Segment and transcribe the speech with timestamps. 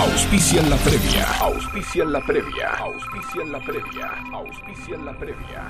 [0.00, 1.26] Auspician la previa.
[1.40, 2.70] Auspician la previa.
[2.78, 4.06] Auspician la previa.
[4.32, 5.62] Auspician la previa.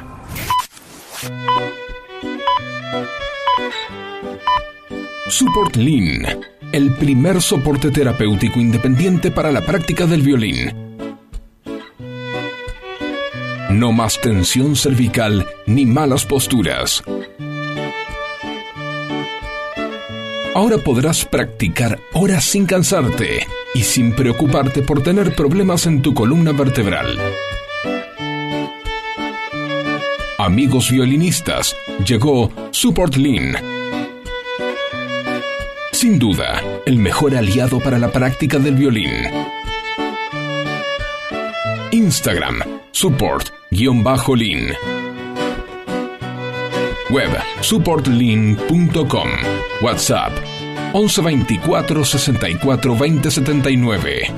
[5.29, 10.97] Support Lean, el primer soporte terapéutico independiente para la práctica del violín.
[13.71, 17.03] No más tensión cervical ni malas posturas.
[20.55, 26.53] Ahora podrás practicar horas sin cansarte y sin preocuparte por tener problemas en tu columna
[26.53, 27.19] vertebral.
[30.39, 33.57] Amigos violinistas, llegó Support Lean.
[35.93, 39.11] Sin duda, el mejor aliado para la práctica del violín.
[41.93, 44.75] Instagram, support-lean.
[47.11, 49.31] Web, supportlean.com.
[49.81, 50.33] WhatsApp,
[50.93, 54.33] 1124 64 20 79.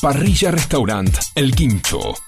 [0.00, 2.27] Parrilla Restaurant El Quincho.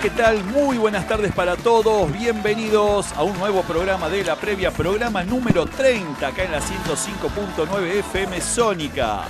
[0.00, 0.44] Hola, ¿qué tal?
[0.44, 2.10] Muy buenas tardes para todos.
[2.10, 7.84] Bienvenidos a un nuevo programa de la previa, programa número 30, acá en la 105.9
[7.98, 9.24] FM Sónica.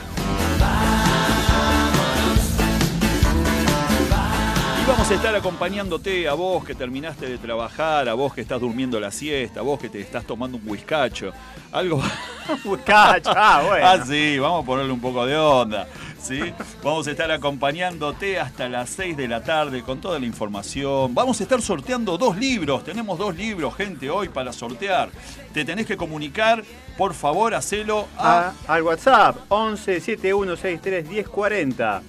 [4.80, 8.60] Y vamos a estar acompañándote a vos que terminaste de trabajar, a vos que estás
[8.60, 11.32] durmiendo la siesta, a vos que te estás tomando un whiskacho.
[11.72, 12.00] Algo.
[12.64, 13.86] Whiskacho, ah, bueno.
[13.86, 15.88] Ah, sí, vamos a ponerle un poco de onda.
[16.22, 16.40] ¿Sí?
[16.82, 21.14] Vamos a estar acompañándote hasta las 6 de la tarde con toda la información.
[21.14, 22.84] Vamos a estar sorteando dos libros.
[22.84, 25.10] Tenemos dos libros, gente, hoy para sortear.
[25.52, 26.62] Te tenés que comunicar,
[26.96, 28.52] por favor, hacelo a...
[28.66, 32.02] A- al WhatsApp 11 7163 1040.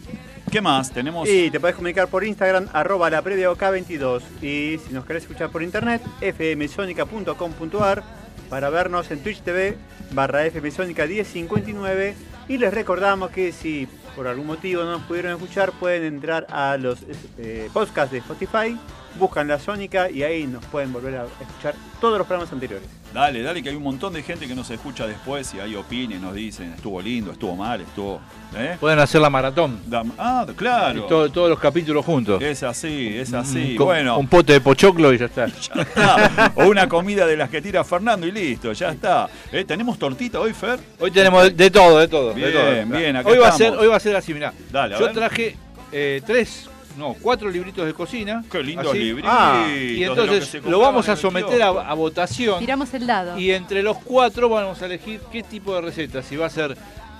[0.51, 0.91] ¿Qué más?
[0.91, 1.29] Tenemos...
[1.29, 4.22] Y te podés comunicar por Instagram, arroba la previa OK22.
[4.41, 8.03] Y si nos querés escuchar por internet, fmsonica.com.ar
[8.49, 9.78] para vernos en Twitch TV
[10.11, 12.16] barra fmsonica 1059.
[12.49, 16.77] Y les recordamos que si por algún motivo no nos pudieron escuchar, pueden entrar a
[16.77, 16.99] los
[17.38, 18.77] eh, podcasts de Spotify,
[19.19, 22.88] buscan la Sónica y ahí nos pueden volver a escuchar todos los programas anteriores.
[23.13, 26.22] Dale, dale, que hay un montón de gente que nos escucha después y hay opines,
[26.22, 28.22] nos dicen, estuvo lindo, estuvo mal, estuvo...
[28.55, 28.77] ¿eh?
[28.79, 29.81] Pueden hacer la maratón.
[29.85, 31.03] Da- Ah, claro.
[31.03, 32.41] Todo- todos los capítulos juntos.
[32.41, 33.75] Es así, es así.
[33.75, 35.47] Con- bueno, Un pote de pochoclo y ya está.
[35.75, 36.53] ya está.
[36.55, 39.28] o una comida de las que tira Fernando y listo, ya está.
[39.51, 39.66] ¿Eh?
[39.66, 40.79] ¿Tenemos tortita hoy, Fer?
[40.97, 42.29] Hoy tenemos de, de todo, de todo.
[42.29, 42.53] de Bien,
[42.88, 42.97] todo.
[42.97, 44.53] bien, acá hoy va, a ser, hoy va a ser así, mirá.
[44.72, 45.13] Dale, a Yo ver.
[45.13, 45.56] traje
[45.91, 48.44] eh, tres, no, cuatro libritos de cocina.
[48.51, 49.00] Qué lindo así.
[49.00, 49.28] librito.
[49.31, 52.59] Ah, Y entonces lo vamos a someter a, a votación.
[52.59, 53.38] Tiramos el dado.
[53.38, 56.22] Y entre los cuatro vamos a elegir qué tipo de receta.
[56.22, 56.75] Si va a ser,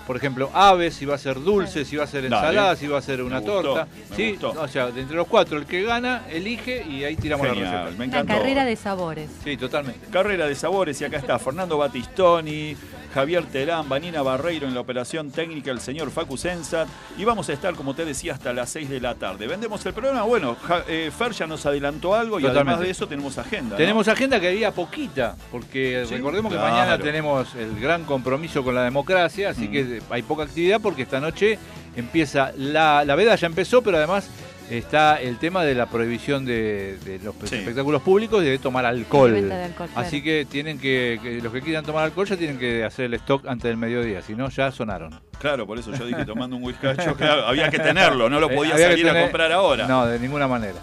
[0.06, 2.36] por ejemplo, aves, si va a ser dulce, si va a ser Dale.
[2.36, 3.88] ensalada, si va a ser una Me gustó, torta.
[4.10, 4.32] me ¿sí?
[4.32, 4.62] gustó.
[4.62, 7.72] O sea, de entre los cuatro, el que gana, elige y ahí tiramos la Genial,
[7.72, 7.90] receta.
[7.92, 8.34] me Una encantó.
[8.34, 9.30] carrera de sabores.
[9.44, 10.08] Sí, totalmente.
[10.12, 12.76] Carrera de sabores y acá está Fernando Batistoni,
[13.14, 17.54] Javier Terán, Vanina Barreiro en la operación técnica, el señor Facu Sensat y vamos a
[17.54, 19.48] estar, como te decía, hasta las 6 de la tarde.
[19.48, 20.24] ¿Vendemos el programa?
[20.24, 23.72] Bueno, Ja- eh, Fer ya nos adelantó algo y además de eso tenemos agenda.
[23.72, 23.76] ¿no?
[23.78, 26.74] Tenemos agenda que había poquita, porque Sí, recordemos que claro.
[26.74, 29.72] mañana tenemos el gran compromiso con la democracia, así Mm.
[29.72, 31.60] que hay poca actividad porque esta noche
[31.96, 34.30] empieza la, la veda ya empezó, pero además
[34.78, 37.56] está el tema de la prohibición de, de los Sí.
[37.56, 39.34] espectáculos públicos y de tomar alcohol.
[39.34, 39.92] De claro.
[39.96, 43.14] Así que tienen que, que los que quieran tomar alcohol ya tienen que hacer el
[43.16, 45.20] stock antes del mediodía, si no ya sonaron.
[45.40, 48.56] Claro, por eso yo dije tomando un whiskacho, claro, había que tenerlo, no lo Eh,
[48.56, 49.88] podía salir a comprar ahora.
[49.88, 50.76] No, de ninguna manera.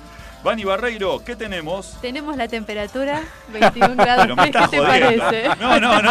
[0.44, 1.97] Vani Barreiro, ¿qué tenemos?
[2.00, 3.22] Tenemos la temperatura,
[3.53, 4.22] 21 grados.
[4.25, 5.49] Pero me ¿Qué te parece?
[5.61, 6.11] No, no, no.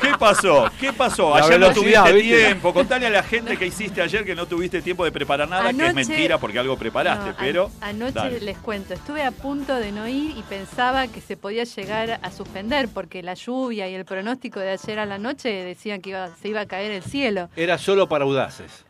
[0.00, 0.68] ¿Qué pasó?
[0.80, 1.36] ¿Qué pasó?
[1.38, 2.36] La Ayer no tuviste ¿viste?
[2.46, 2.74] tiempo.
[2.74, 5.86] Contale a la gente que hiciste ayer que no tuviste tiempo de preparar nada, que
[5.86, 7.70] es mentira porque algo preparaste, No, an- pero.
[7.80, 8.40] Anoche dale.
[8.40, 12.30] les cuento, estuve a punto de no ir y pensaba que se podía llegar a
[12.32, 16.28] suspender porque la lluvia y el pronóstico de ayer a la noche decían que iba-
[16.42, 17.48] se iba a caer el cielo.
[17.56, 18.84] Era solo para audaces.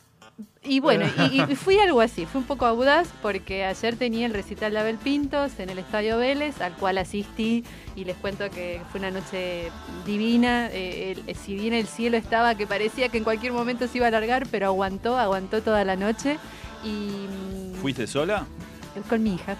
[0.64, 4.34] Y bueno, y, y fui algo así, fui un poco audaz porque ayer tenía el
[4.34, 7.64] recital de Abel Pintos en el Estadio Vélez, al cual asistí
[7.96, 9.70] y les cuento que fue una noche
[10.04, 10.68] divina.
[10.72, 14.06] eh, el- si bien el cielo estaba que parecía que en cualquier momento se iba
[14.06, 16.38] a alargar, pero aguantó, aguantó toda la noche.
[16.84, 18.46] Y mm, ¿Fuiste sola?
[19.08, 19.56] Con mi hija.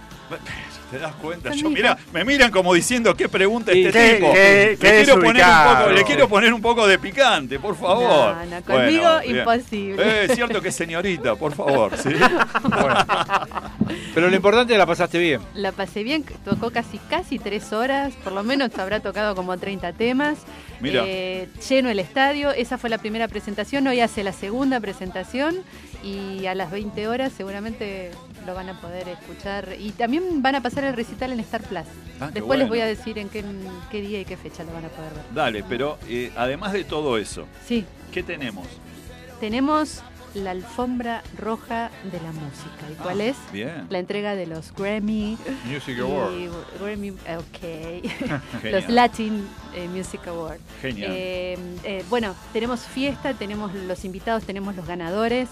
[0.90, 1.52] ¿Te das cuenta?
[1.52, 4.32] Yo, mi mira, me miran como diciendo qué pregunta Sí, este qué- tipo.
[4.32, 7.76] qué- le, qué quiero poner un poco, le quiero poner un poco de picante, por
[7.76, 8.36] favor.
[8.36, 9.36] No, no, conmigo bien.
[9.38, 10.02] imposible.
[10.02, 11.92] Eh, es cierto que señorita, por favor.
[11.96, 12.08] ¿sí?
[12.62, 12.96] Bueno.
[14.14, 15.40] Pero lo importante es que la pasaste bien.
[15.54, 19.92] La pasé bien, tocó casi casi tres horas, por lo menos habrá tocado como 30
[19.92, 20.38] temas.
[20.80, 21.02] Mira.
[21.06, 25.56] Eh, lleno el estadio, esa fue la primera presentación, hoy hace la segunda presentación
[26.02, 28.10] y a las 20 horas seguramente
[28.48, 29.76] lo van a poder escuchar.
[29.78, 31.82] Y también van a pasar el recital en Star Plus.
[32.18, 33.44] Ah, Después les voy a decir en qué,
[33.90, 35.22] qué día y qué fecha lo van a poder ver.
[35.34, 38.66] Dale, pero eh, además de todo eso, Sí, ¿qué tenemos?
[39.38, 40.02] tenemos
[40.34, 42.84] la alfombra roja de la música.
[42.90, 43.36] ¿Y cuál Ah, es?
[43.52, 43.86] Bien.
[43.90, 45.36] La entrega de los Grammy.
[45.64, 46.48] Music y
[46.80, 48.62] Grammy, ok.
[48.64, 48.88] los.
[48.88, 50.60] Latin eh, Music Awards.
[50.82, 51.10] Genial.
[51.14, 55.48] Eh, eh, bueno, tenemos fiesta, tenemos los invitados, tenemos los ganadores,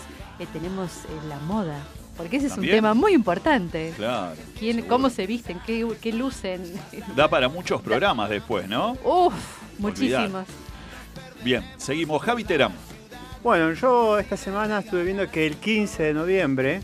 [0.53, 0.91] tenemos
[1.29, 1.79] la moda.
[2.17, 3.93] Porque ese es un tema muy importante.
[3.97, 4.35] Claro.
[4.59, 4.83] ¿Quién.
[4.83, 5.61] ¿Cómo se visten?
[5.67, 6.63] ¿Qué, qué lucen?
[7.15, 8.97] Da para muchos programas después, ¿no?
[9.05, 9.35] Uf,
[9.79, 10.47] muchísimos.
[11.45, 12.23] Bien, seguimos.
[12.23, 12.73] Javi Terán.
[13.43, 16.81] Bueno, yo esta semana estuve viendo que el 15 de noviembre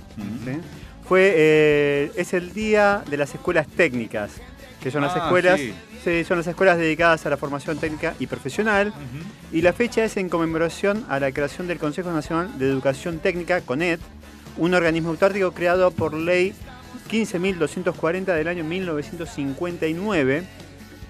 [1.09, 4.33] fue eh, es el día de las escuelas técnicas,
[4.81, 5.75] que son las Ah, escuelas, sí.
[6.05, 8.93] sí, son las escuelas dedicadas a la formación técnica y profesional.
[9.51, 13.61] Y la fecha es en conmemoración a la creación del Consejo Nacional de Educación Técnica,
[13.63, 14.01] CONET,
[14.57, 16.55] un organismo autárquico creado por ley
[17.11, 20.45] 15.240 del año 1959.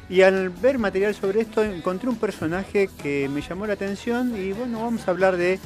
[0.09, 4.53] Y al ver material sobre esto encontré un personaje que me llamó la atención y
[4.53, 5.59] bueno, vamos a hablar de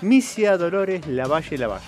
[0.00, 1.84] Misia Dolores Lavalle Lavalle.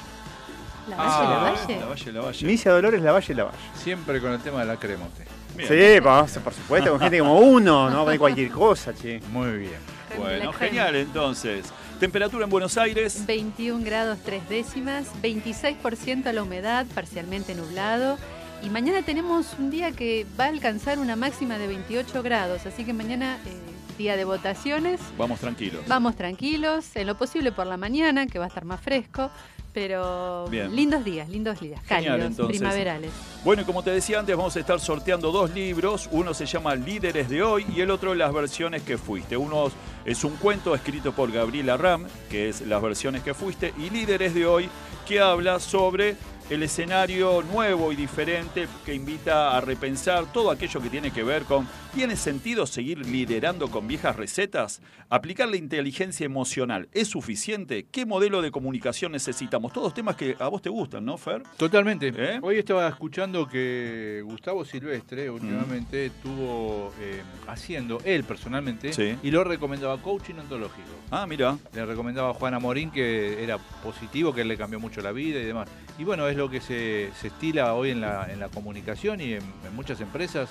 [0.89, 1.87] ¿La Ah, Valle, la La Valle?
[1.87, 2.47] Valle, la Valle.
[2.47, 3.57] Misia Dolores Lavalle Lavalle.
[3.83, 5.25] Siempre con el tema de la cremote.
[5.57, 5.69] Bien.
[5.69, 9.21] Sí, vamos, por supuesto, con gente como uno, no de cualquier cosa, che.
[9.31, 9.73] Muy bien.
[10.19, 10.53] Bueno, crema.
[10.55, 11.67] genial entonces.
[12.03, 13.27] Temperatura en Buenos Aires.
[13.29, 18.19] 21 grados 3 décimas, 26% la humedad, parcialmente nublado.
[18.61, 22.85] Y mañana tenemos un día que va a alcanzar una máxima de 28 grados, así
[22.85, 25.01] que mañana eh, día de votaciones.
[25.17, 25.85] Vamos tranquilos.
[25.87, 29.31] Vamos tranquilos, en lo posible por la mañana, que va a estar más fresco,
[29.73, 30.75] pero Bien.
[30.75, 32.59] lindos días, lindos días, Genial, cálidos, entonces.
[32.59, 33.11] primaverales.
[33.45, 36.09] Bueno, y como te decía antes, vamos a estar sorteando dos libros.
[36.13, 39.37] Uno se llama Líderes de hoy y el otro Las versiones que fuiste.
[39.37, 39.71] Uno
[40.05, 44.35] es un cuento escrito por Gabriela Ram, que es Las versiones que fuiste, y Líderes
[44.35, 44.69] de hoy,
[45.07, 46.17] que habla sobre
[46.53, 51.45] el escenario nuevo y diferente que invita a repensar todo aquello que tiene que ver
[51.45, 54.83] con ¿tiene sentido seguir liderando con viejas recetas?
[55.09, 57.87] ¿Aplicar la inteligencia emocional es suficiente?
[57.91, 59.73] ¿Qué modelo de comunicación necesitamos?
[59.73, 61.43] Todos temas que a vos te gustan, ¿no, Fer?
[61.57, 62.13] Totalmente.
[62.15, 62.39] ¿Eh?
[62.43, 69.17] Hoy estaba escuchando que Gustavo Silvestre últimamente estuvo eh, haciendo, él personalmente, Sí.
[69.23, 70.89] y lo recomendaba coaching ontológico.
[71.11, 71.57] Ah, mira.
[71.75, 75.41] Le recomendaba a Juana Morín que era positivo, que él le cambió mucho la vida
[75.41, 75.69] y demás.
[75.99, 79.35] Y bueno, es lo que se, se estila hoy en la, en la comunicación y
[79.35, 80.49] en, en muchas empresas,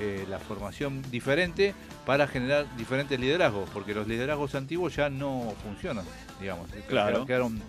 [0.00, 1.74] eh, la formación diferente
[2.06, 6.04] para generar diferentes liderazgos, porque los liderazgos antiguos ya no funcionan,
[6.40, 6.68] digamos.
[6.88, 7.26] Claro.
[7.26, 7.60] Quedaron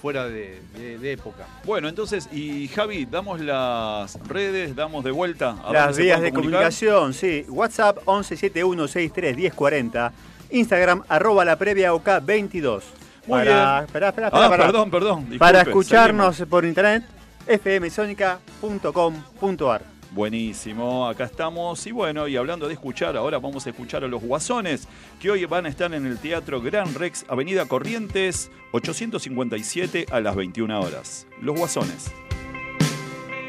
[0.00, 1.46] fuera de, de- de época.
[1.64, 7.12] Bueno, entonces, y Javi, damos las redes, damos de vuelta a Las vías de comunicación,
[7.14, 7.44] sí.
[7.48, 10.12] WhatsApp 1171631040.
[10.50, 12.84] Instagram arroba la previa OK 22.
[13.26, 13.84] Muy para, bien.
[13.86, 14.64] Espera, espera, Ah, espera.
[14.66, 15.18] perdón, perdón.
[15.20, 16.50] disculpe, Para escucharnos seguimos.
[16.50, 17.04] por internet,
[17.46, 19.82] fmsonica.com.ar.
[20.12, 21.84] Buenísimo, acá estamos.
[21.86, 24.86] Y bueno, y hablando de escuchar, ahora vamos a escuchar a los Guasones,
[25.20, 30.34] que hoy van a estar en el Teatro Gran Rex, Avenida Corrientes, 857 a las
[30.36, 31.26] 21 horas.
[31.42, 32.10] Los Guasones.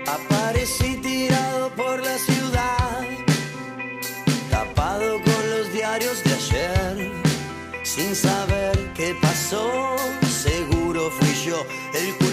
[0.08, 3.00] Aparecí tirado por la ciudad,
[4.50, 7.12] tapado con los diarios de ayer,
[7.98, 9.96] sin saber qué pasó.
[10.30, 12.27] Seguro fui yo el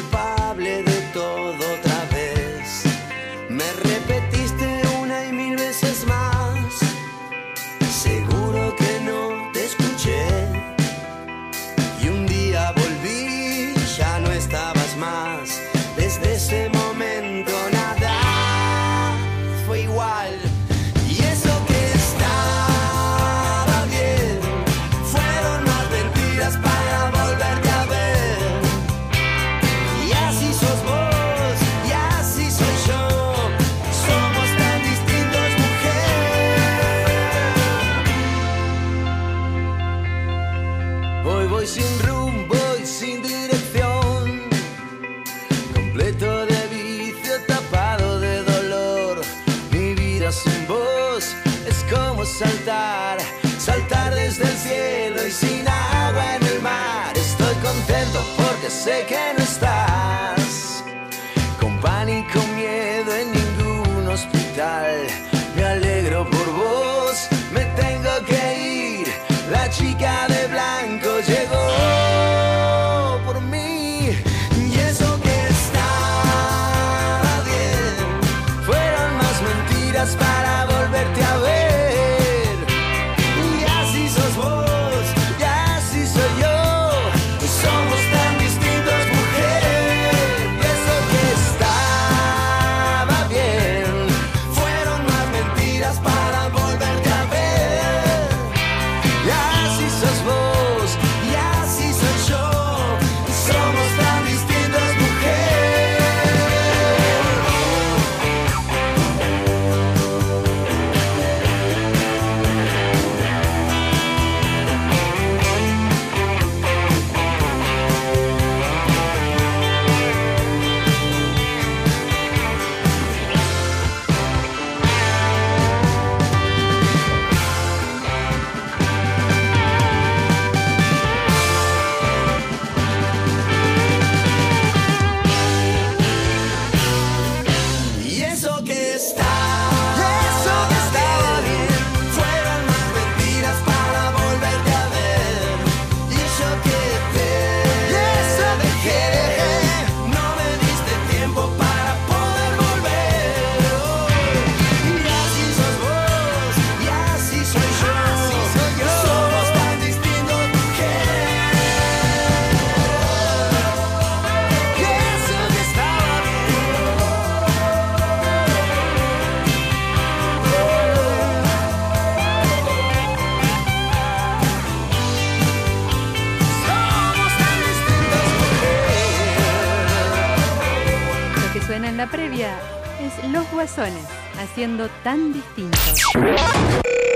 [185.02, 186.02] tan distintos.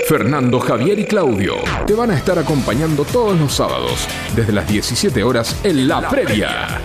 [0.06, 1.54] Fernando, Javier y Claudio
[1.86, 6.80] te van a estar acompañando todos los sábados desde las 17 horas en La Previa.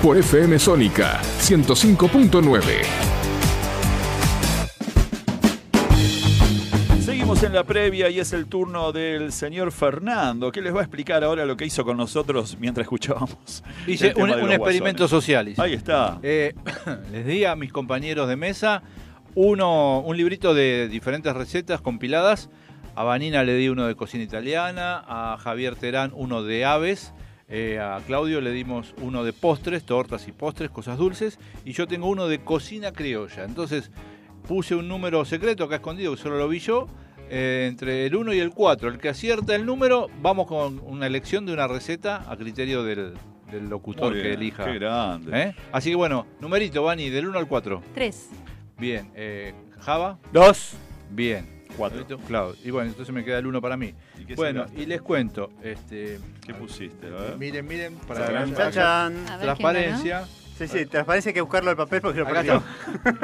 [0.00, 2.60] Por FM Sónica 105.9.
[7.00, 10.82] Seguimos en la previa y es el turno del señor Fernando, que les va a
[10.82, 13.64] explicar ahora lo que hizo con nosotros mientras escuchábamos.
[13.88, 15.10] Hice un, experimento guasones.
[15.10, 15.48] social.
[15.48, 15.60] hice.
[15.60, 16.20] Ahí está.
[16.22, 16.54] Eh,
[17.10, 18.84] les di a mis compañeros de mesa
[19.34, 22.50] uno, un librito de diferentes recetas compiladas.
[22.94, 27.14] A Vanina le di uno de cocina italiana, a Javier Terán uno de aves,
[27.48, 31.86] eh, a Claudio le dimos uno de postres, tortas y postres, cosas dulces, y yo
[31.86, 33.44] tengo uno de cocina criolla.
[33.44, 33.90] Entonces
[34.46, 36.86] puse un número secreto acá escondido, que solo lo vi yo,
[37.30, 38.90] eh, entre el 1 y el 4.
[38.90, 43.14] El que acierta el número, vamos con una elección de una receta a criterio del,
[43.50, 44.66] del locutor que elija.
[44.66, 45.42] Qué grande.
[45.42, 45.54] ¿Eh?
[45.72, 47.82] Así que bueno, numerito, Vani, del 1 al 4.
[47.94, 48.28] Tres.
[48.82, 50.72] Bien, eh, Java, Dos.
[51.08, 51.62] bien.
[51.76, 52.00] Cuatro.
[52.00, 52.56] Numerito, Claudio.
[52.64, 53.94] Y bueno, entonces me queda el 1 para mí.
[54.18, 57.06] ¿Y qué Bueno, y les cuento, este, ¿Qué pusiste?
[57.06, 57.38] A ver.
[57.38, 59.16] miren, miren, para Chan, que Chan, haya chan.
[59.28, 60.24] A ver, transparencia.
[60.58, 62.62] Sí, sí, transparencia hay que buscarlo al papel porque lo Acá está.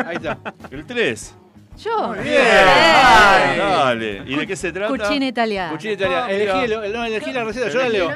[0.06, 0.38] Ahí está.
[0.70, 1.34] El 3.
[1.82, 2.04] ¿quién ganó?
[2.04, 2.14] Yo.
[2.14, 2.40] Muy Bien.
[2.40, 3.58] Ay.
[3.58, 4.22] Dale.
[4.26, 4.96] ¿Y de qué se trata?
[4.96, 5.72] Cucina italiana.
[5.72, 6.26] Cuchilla italiana.
[6.26, 8.10] Ah, elegí, el- no, elegí la receta, yo la leo.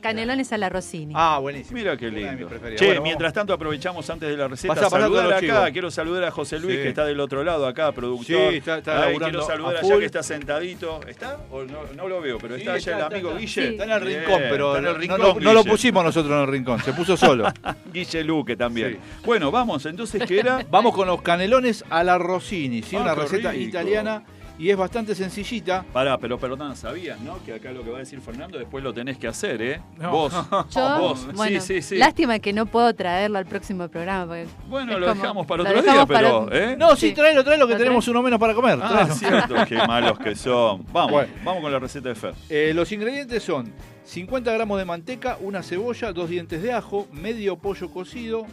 [0.00, 1.12] Canelones, a la Rossini.
[1.16, 1.78] Ah, buenísimo.
[1.78, 2.48] Mira qué lindo.
[2.76, 5.70] Che, Bueno, mientras tanto aprovechamos antes de la receta Pasá, saludar acá.
[5.72, 6.82] Quiero saludar a José Luis Sí.
[6.82, 8.26] que está del otro lado acá, productor.
[8.26, 11.00] Sí, está- está Ay, laburando quiero saludar a allá que está sentadito.
[11.06, 11.38] ¿Está?
[11.50, 13.40] ¿O no, no lo veo, pero Sí, está allá está, el amigo está.
[13.40, 13.68] Guille.
[13.70, 16.32] Está en el Bien, rincón, pero en el no- rincón, no, no lo pusimos nosotros
[16.32, 17.44] en el rincón, se puso solo.
[17.92, 18.92] Guille Luque también.
[18.92, 18.98] Sí.
[19.24, 20.60] Bueno, vamos, entonces, ¿qué era?
[20.70, 22.96] Vamos con los canelones a la Rossini, ¿sí?
[22.96, 23.62] Ah, una receta rico.
[23.64, 24.22] italiana
[24.58, 25.84] y es bastante sencillita.
[25.92, 27.42] Pará, pero perdón, sabías, ¿no?
[27.44, 29.80] Que acá lo que va a decir Fernando después lo tenés que hacer, ¿eh?
[29.98, 30.10] No.
[30.10, 30.32] Vos.
[30.74, 31.26] Yo, Vos.
[31.34, 31.96] bueno, sí, sí, sí.
[31.98, 34.26] lástima que no puedo traerlo al próximo programa.
[34.26, 36.76] porque Bueno, lo como- dejamos para lo otro día, para- pero, ¿eh?
[36.76, 37.14] No, sí, Sí.
[37.14, 38.78] tráelo, tráelo que ¿Lo tenemos uno menos para comer.
[38.82, 39.14] Ah, tráelo.
[39.14, 40.84] cierto, qué malos que son.
[40.92, 41.32] Vamos, Bueno.
[41.44, 42.34] vamos con la receta de Fer.
[42.48, 43.72] Eh, los ingredientes son
[44.04, 48.46] 50 gramos de manteca, una cebolla, dos dientes de ajo, medio pollo cocido,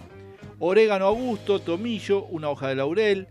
[0.60, 3.28] orégano a gusto, tomillo, una hoja de laurel,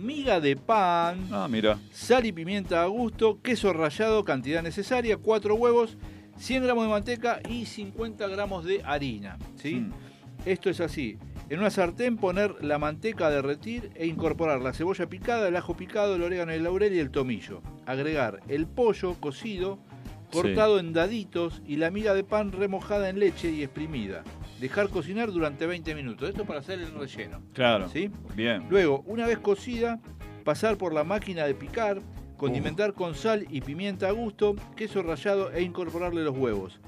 [0.00, 1.78] miga de pan, Ah, mira.
[1.92, 5.98] sal y pimienta a gusto, queso rallado, cantidad necesaria, cuatro huevos,
[6.38, 9.38] 100 gramos de manteca y 50 gramos de harina.
[9.56, 9.74] ¿sí?
[9.76, 9.92] Mm.
[10.46, 11.18] Esto es así.
[11.50, 15.76] En una sartén poner la manteca a derretir e incorporar la cebolla picada, el ajo
[15.76, 17.60] picado, el orégano, el laurel y el tomillo.
[17.86, 19.78] Agregar el pollo cocido,
[20.32, 24.22] cortado en daditos y la miga de pan remojada en leche y exprimida.
[24.60, 26.28] Dejar cocinar durante 20 minutos.
[26.28, 27.40] Esto para hacer el relleno.
[27.54, 27.88] Claro.
[27.88, 28.10] ¿sí?
[28.36, 28.66] Bien.
[28.68, 30.00] Luego, una vez cocida,
[30.44, 32.02] pasar por la máquina de picar,
[32.36, 36.78] condimentar con sal y pimienta a gusto, queso rallado e incorporarle los huevos.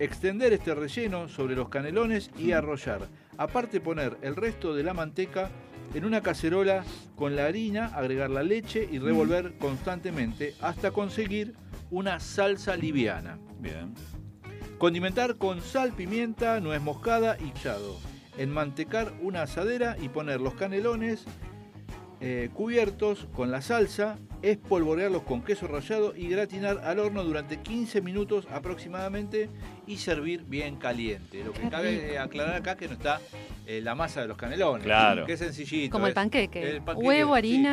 [0.00, 3.06] Extender este relleno sobre los canelones y arrollar.
[3.38, 5.48] Aparte poner el resto de la manteca
[5.94, 11.54] en una cacerola con la harina, agregar la leche y revolver constantemente hasta conseguir
[11.90, 13.38] una salsa liviana.
[13.60, 13.94] Bien.
[14.82, 18.00] Condimentar con sal, pimienta, nuez moscada y chado.
[18.36, 21.24] Enmantecar una asadera y poner los canelones
[22.20, 28.00] eh, cubiertos con la salsa, espolvorearlos con queso rallado y gratinar al horno durante 15
[28.00, 29.48] minutos aproximadamente
[29.86, 31.44] y servir bien caliente.
[31.44, 33.20] Lo que cabe aclarar acá es que no está
[33.68, 34.82] eh, la masa de los canelones.
[34.82, 35.26] Claro.
[35.26, 35.92] Que es sencillito.
[35.92, 36.60] Como el panqueque.
[36.60, 37.64] el panqueque, Huevo, sí.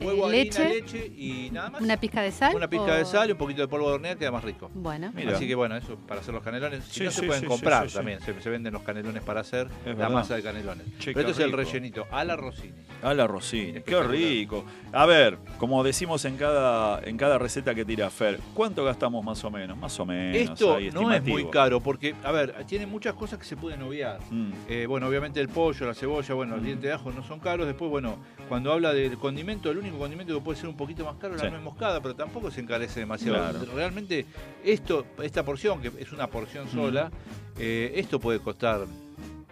[0.00, 1.80] Huevo, eh, harina, leche, leche y nada más.
[1.80, 2.54] una pizca de sal.
[2.56, 4.70] Una pizca o- de sal y un poquito de polvo de hornear queda más rico.
[4.74, 5.36] Bueno, Mira.
[5.36, 6.84] Así que bueno, eso para hacer los canelones.
[6.84, 8.82] Si Sí, no sí, se pueden sí, comprar sí, sí, también, Se, se venden los
[8.82, 10.10] canelones para hacer la verdad.
[10.10, 10.86] masa de canelones.
[10.98, 12.72] Che, Pero este es el rellenito, a la Rossini.
[13.02, 14.64] A la Rosini, qué rico.
[14.92, 19.42] A ver, como decimos en cada, en cada receta que tira Fer, ¿cuánto gastamos más
[19.44, 19.76] o menos?
[19.78, 20.36] Más o menos.
[20.36, 23.82] Esto ahí, no es muy caro porque, a ver, tiene muchas cosas que se pueden
[23.82, 24.18] obviar.
[24.30, 24.52] Mm.
[24.68, 27.66] Eh, bueno, obviamente el pollo, la cebolla, bueno, el diente de ajo no son caros.
[27.66, 28.16] Después, bueno,
[28.48, 31.40] cuando habla del condimento, el único condimento que puede ser un poquito más caro es
[31.40, 31.46] Sí.
[31.46, 33.36] la nuez moscada, pero tampoco se encarece demasiado.
[33.38, 33.72] Claro.
[33.74, 34.26] Realmente,
[34.64, 37.10] esto, esta porción, que es una porción sola,
[37.58, 38.86] eh, esto puede costar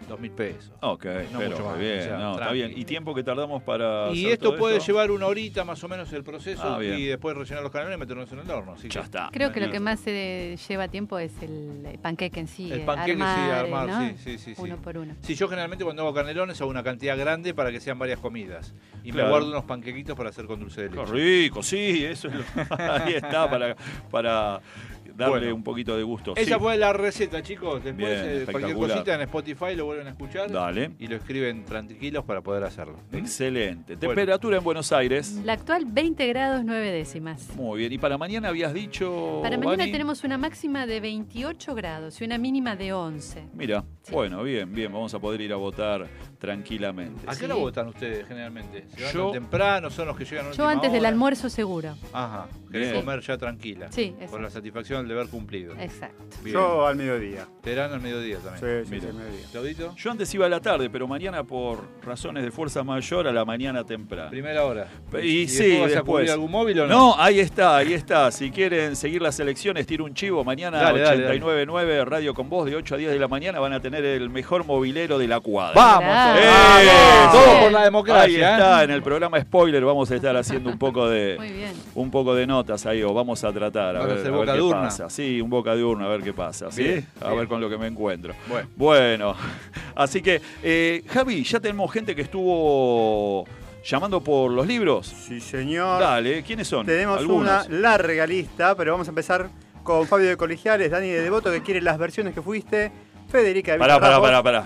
[0.08, 0.72] dos mil pesos.
[0.80, 2.72] Ok, No pero mucho más, bien, o sea, no, está bien.
[2.74, 5.88] ¿Y tiempo que tardamos para Y hacer esto todo puede llevar una horita más o
[5.88, 8.72] menos el proceso Ah, y después rellenar los canelones y meterlos en el horno.
[8.72, 9.28] Así Ya que está.
[9.32, 12.72] creo que lo que más se lleva tiempo es el panqueque en sí.
[12.72, 14.60] El panqueque, sí, armar, sí, sí, sí, sí.
[14.62, 15.14] Uno por uno.
[15.22, 18.74] Sí, yo generalmente cuando hago canelones hago una cantidad grande para que sean varias comidas.
[19.04, 19.28] Y Claro.
[19.28, 21.12] me guardo unos panquequitos para hacer con dulce de Qué leche.
[21.12, 22.42] rico, sí, eso es lo,
[22.78, 23.76] ahí está para,
[24.10, 24.60] para
[25.18, 25.54] darle Bueno.
[25.56, 26.32] un poquito de gusto.
[26.36, 26.60] Esa Sí.
[26.60, 27.82] fue la receta, chicos.
[27.82, 30.92] Después, Bien, eh, cualquier cosita en Spotify lo vuelven a escuchar Dale.
[30.98, 32.96] y lo escriben tranquilos para poder hacerlo.
[33.12, 33.96] Excelente.
[33.96, 34.00] Bueno.
[34.00, 35.40] Temperatura en Buenos Aires.
[35.44, 37.48] La actual 20 grados 9 décimas.
[37.56, 37.92] Muy bien.
[37.92, 39.40] ¿Y para mañana habías dicho.
[39.42, 43.44] Para mañana tenemos una máxima de 28 grados y una mínima de 11.
[43.54, 44.12] Mira, Sí.
[44.12, 44.92] bueno, bien, bien.
[44.92, 46.06] Vamos a poder ir a votar
[46.38, 47.22] tranquilamente.
[47.26, 47.44] ¿A qué Sí.
[47.46, 48.84] hora votan ustedes generalmente?
[48.96, 49.90] ¿Se van Yo- temprano?
[49.90, 51.94] ¿Son los que llegan a Yo antes del almuerzo seguro.
[52.12, 52.46] Ajá.
[52.70, 53.90] Querés comer ya tranquila.
[53.90, 55.74] Sí, Con la satisfacción del deber cumplido.
[55.78, 56.22] Exacto.
[56.42, 56.54] Bien.
[56.54, 57.46] Yo al mediodía.
[57.62, 58.84] Terán al mediodía Sí, también.
[58.84, 59.02] sí, Mira.
[59.02, 59.46] sí, al mediodía.
[59.50, 59.94] ¿Claudito?
[59.96, 63.44] Yo antes iba a la tarde, pero mañana por razones de fuerza mayor a la
[63.44, 64.30] mañana temprana.
[64.30, 64.88] Primera hora.
[65.22, 66.94] Y sí, después a algún móvil o no?
[66.94, 68.30] No, ahí está, ahí está.
[68.30, 70.44] Si quieren seguir las elecciones, tiro un chivo.
[70.44, 73.72] Mañana Dale, dale, 89.9 Radio con Voz de 8 a 10 de la mañana van
[73.72, 75.74] a tener el mejor movilero de la cuadra.
[75.74, 76.38] ¡Vamos!
[76.38, 76.46] ¡Eh!
[76.46, 77.32] ¡Vamos!
[77.32, 78.22] Todo por la democracia.
[78.22, 78.84] Ahí está, ¿eh?
[78.84, 81.72] en el programa Spoiler vamos a estar haciendo un poco Muy de bien.
[81.94, 84.40] un poco de notas ahí, o vamos a tratar a a ver, hacer a ver
[84.40, 84.58] boca qué.
[85.02, 85.14] Pasa.
[85.14, 86.70] Sí, un boca de urna, a ver qué pasa.
[86.70, 86.82] ¿sí?
[86.82, 87.38] Bien, a bien.
[87.38, 88.34] ver con lo que me encuentro.
[88.48, 88.68] Bueno.
[88.76, 89.34] Bueno,
[89.94, 93.46] así que, eh, Javi, ya tenemos gente que estuvo
[93.84, 95.06] llamando por los libros.
[95.06, 96.00] Sí, señor.
[96.00, 96.86] Dale, ¿quiénes son?
[96.86, 97.66] Tenemos Algunos.
[97.68, 99.48] una larga lista, pero vamos a empezar
[99.82, 102.92] con Fabio de Colegiales, Dani de Devoto, que quiere las versiones que fuiste,
[103.28, 104.64] Federica de Pará, pará, pará, pará.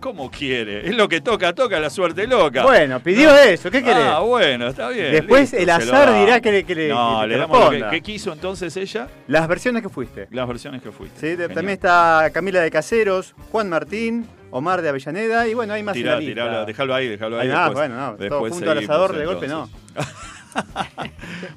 [0.00, 0.88] ¿Cómo quiere?
[0.88, 2.62] Es lo que toca, toca la suerte loca.
[2.64, 4.02] Bueno, pidió eso, ¿qué querés?
[4.04, 5.12] Ah, bueno, está bien.
[5.12, 7.84] Después listo, el azar dirá que le- que le- No, que le damos lo que.
[7.90, 9.08] ¿Qué quiso entonces ella?
[9.28, 10.26] Las versiones que fuiste.
[10.30, 11.20] Las versiones que fuiste.
[11.20, 11.48] Sí, Genial.
[11.54, 16.02] también está Camila de Caseros, Juan Martín, Omar de Avellaneda y bueno, hay más en
[16.02, 17.48] Tirá, tirá, déjalo ahí, déjalo ahí.
[17.48, 19.68] Después- bueno, no, todo después junto al asador de golpe no.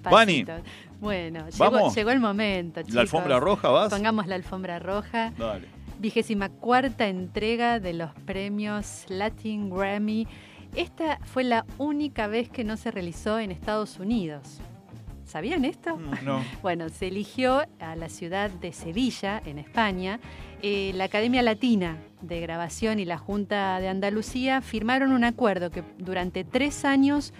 [0.03, 0.45] Vani.
[1.03, 1.93] Bueno, llegó, ¿Vamos?
[1.95, 2.95] llegó el momento, chicos.
[2.95, 3.89] ¿La alfombra roja vas?
[3.89, 5.33] Pongamos la alfombra roja.
[5.37, 5.67] Dale.
[6.03, 10.27] Vigésima cuarta entrega de los premios Latin Grammy.
[10.75, 14.59] Esta fue la única vez que no se realizó en Estados Unidos.
[15.23, 15.97] ¿Sabían esto?
[16.25, 16.43] No.
[16.61, 20.19] Bueno, se eligió a la ciudad de Sevilla, en España.
[20.61, 25.85] Eh, la Academia Latina de Grabación y la Junta de Andalucía firmaron un acuerdo que
[25.99, 27.33] durante tres años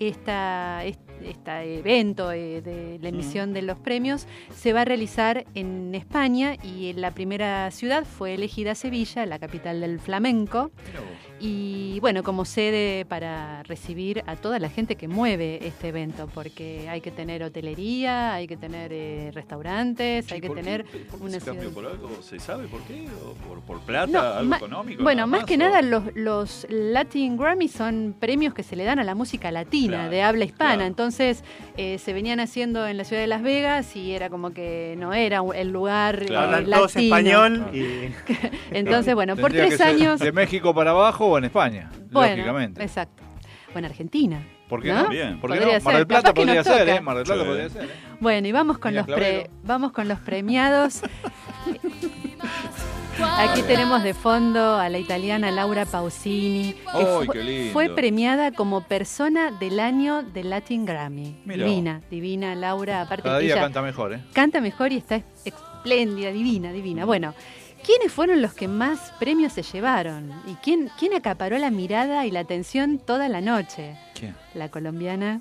[0.00, 0.82] esta,
[1.28, 6.56] este evento eh, de la emisión de los premios se va a realizar en España
[6.62, 10.70] y la primera ciudad fue elegida Sevilla, la capital del flamenco.
[11.40, 16.88] Y bueno, como sede para recibir a toda la gente que mueve este evento, porque
[16.88, 20.84] hay que tener hotelería, hay que tener eh, restaurantes, hay ¿Y que por qué- tener
[20.84, 22.22] por qué una se cambió ciudad- por algo?
[22.22, 23.06] ¿Se sabe por qué?
[23.24, 24.06] ¿O por, por plata?
[24.10, 25.02] No, ¿Algo económico?
[25.02, 28.98] Bueno, más que o- nada los, los Latin Grammy son premios que se le dan
[28.98, 30.74] a la música latina, Claro, de habla hispana.
[30.74, 30.86] claro.
[30.88, 31.44] Entonces
[31.76, 35.12] eh, se venían haciendo en la ciudad de Las Vegas y era como que no
[35.14, 36.52] era el lugar eh, Claro.
[36.52, 36.76] Latino.
[36.76, 38.08] todos español y
[38.72, 40.20] Entonces, bueno, por tres años.
[40.20, 41.90] ¿De México para abajo o en España?
[42.10, 42.82] Bueno, lógicamente.
[42.82, 43.22] exacto.
[43.74, 44.42] O en Argentina.
[44.68, 45.08] ¿Por qué ¿no?
[45.08, 45.40] Bien.
[45.40, 45.84] ¿Por qué Podría no?
[45.84, 46.96] Mar del Plata podría ser, toca.
[46.96, 47.00] ¿eh?
[47.00, 47.46] Mar del Plata Sí.
[47.48, 47.84] podría ser.
[47.84, 47.88] ¿eh?
[48.20, 51.00] Bueno, y vamos con, Mira, los pre- vamos con los premiados.
[53.38, 56.72] Aquí tenemos de fondo a la italiana Laura Pausini.
[56.74, 57.72] que ¡Ay, fue, qué lindo!
[57.72, 61.36] fue premiada como persona del año del Latin Grammy.
[61.44, 61.64] Mirá.
[61.66, 63.02] Divina, divina Laura.
[63.02, 64.20] Aparte, Cada día ella canta mejor, ¿eh?
[64.32, 67.04] canta mejor y está espléndida, divina, divina.
[67.06, 67.34] Bueno,
[67.88, 70.30] ¿quiénes fueron los que más premios se llevaron?
[70.46, 73.96] ¿Y quién, quién acaparó la mirada y la atención toda la noche?
[74.14, 74.36] ¿Quién?
[74.52, 75.40] La colombiana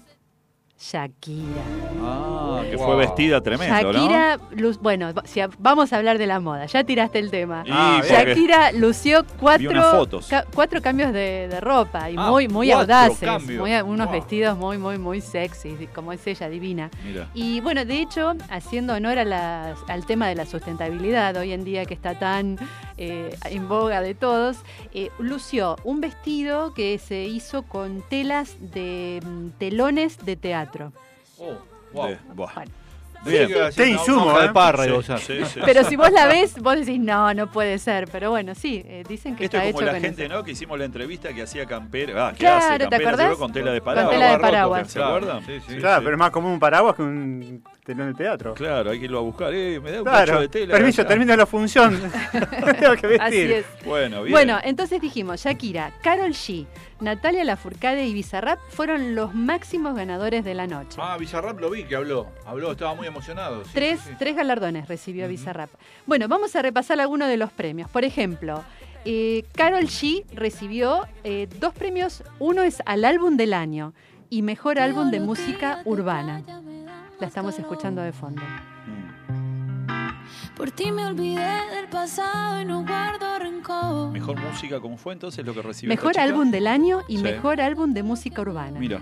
[0.79, 1.63] Shakira.
[2.03, 2.85] Ah, que Wow.
[2.85, 3.99] fue vestida tremendo, ¿no?
[3.99, 7.63] Shakira, lu- bueno, si a- vamos a hablar de la moda, ya tiraste el tema.
[7.69, 10.27] Ah, Shakira lució cuatro, unas fotos.
[10.27, 14.15] ca- cuatro cambios de, de ropa y Ah, muy, muy audaces, muy- unos Wow.
[14.15, 16.91] vestidos muy, muy, muy sexy, como es ella, divina.
[17.03, 17.27] Mira.
[17.33, 21.85] Y bueno, de hecho, haciendo honor a al tema de la sustentabilidad, hoy en día
[21.85, 22.57] que está tan
[22.99, 24.57] eh, en boga de todos,
[24.93, 30.66] eh, lució un vestido que se hizo con telas de mm, telones de teatro.
[31.39, 31.57] Oh,
[31.93, 32.07] wow.
[32.07, 32.53] De- buah.
[32.55, 32.71] Bueno.
[33.25, 33.49] Bien.
[33.75, 34.43] Te insumo, ¿eh?
[34.43, 35.59] de parra y Sí, vos, sí, sí.
[35.65, 38.07] Pero si vos la ves, vos decís, no, no puede ser.
[38.11, 40.33] Pero bueno, sí, eh, dicen que Esto está es como hecho la con gente, eso.
[40.35, 40.43] ¿no?
[40.43, 42.27] Que hicimos la entrevista que hacía campera.
[42.27, 43.35] Ah, Claro, hace ¿te acordás?
[43.37, 44.13] con tela de Con paraguas.
[44.15, 44.91] tela de paraguas.
[44.91, 45.43] ¿Se acuerdan?
[45.45, 45.77] Sí, sí.
[45.77, 48.53] claro, pero es más común un paraguas que un telón de teatro.
[48.53, 49.53] Claro, hay que irlo a buscar.
[49.53, 50.73] Eh, me da un Claro, cacho de tela.
[50.73, 51.09] permiso, acá.
[51.09, 51.97] termino la función.
[52.79, 53.21] Tengo que vestir.
[53.21, 53.65] Así es.
[53.85, 54.31] Bueno, bien.
[54.33, 56.65] Bueno, entonces dijimos, Shakira, Carol G,
[56.99, 60.99] Natalia Lafourcade y Bizarrap fueron los máximos ganadores de la noche.
[61.01, 62.27] Ah, Bizarrap lo vi que habló.
[62.45, 63.63] Habló, estaba muy emocionado.
[63.63, 65.69] sí, tres, sí, tres galardones recibió Bizarrap.
[66.05, 67.89] Bueno, vamos a repasar algunos de los premios.
[67.89, 68.65] Por ejemplo,
[69.05, 72.21] eh, Carol G recibió eh, dos premios.
[72.39, 73.93] Uno es al álbum del año
[74.29, 76.43] y mejor álbum de música urbana.
[77.19, 78.41] La estamos escuchando de fondo.
[78.41, 80.55] Mm.
[80.55, 84.11] Por ti me olvidé del pasado y no guardo rencor.
[84.11, 85.89] Mejor música, ¿cómo fue entonces lo que recibió?
[85.89, 86.33] Mejor esta chica?
[86.33, 87.23] álbum del año y Sí.
[87.23, 88.79] mejor álbum de música urbana.
[88.79, 88.99] Mira,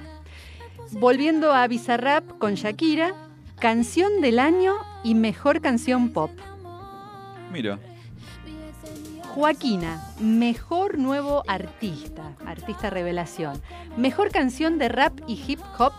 [0.91, 3.13] Volviendo a Bizarrap con Shakira,
[3.59, 6.29] Canción del año y mejor canción pop.
[7.51, 7.79] Mira.
[9.33, 13.61] Joaquina, mejor nuevo artista, artista revelación.
[13.97, 15.93] Mejor canción de rap y hip hop,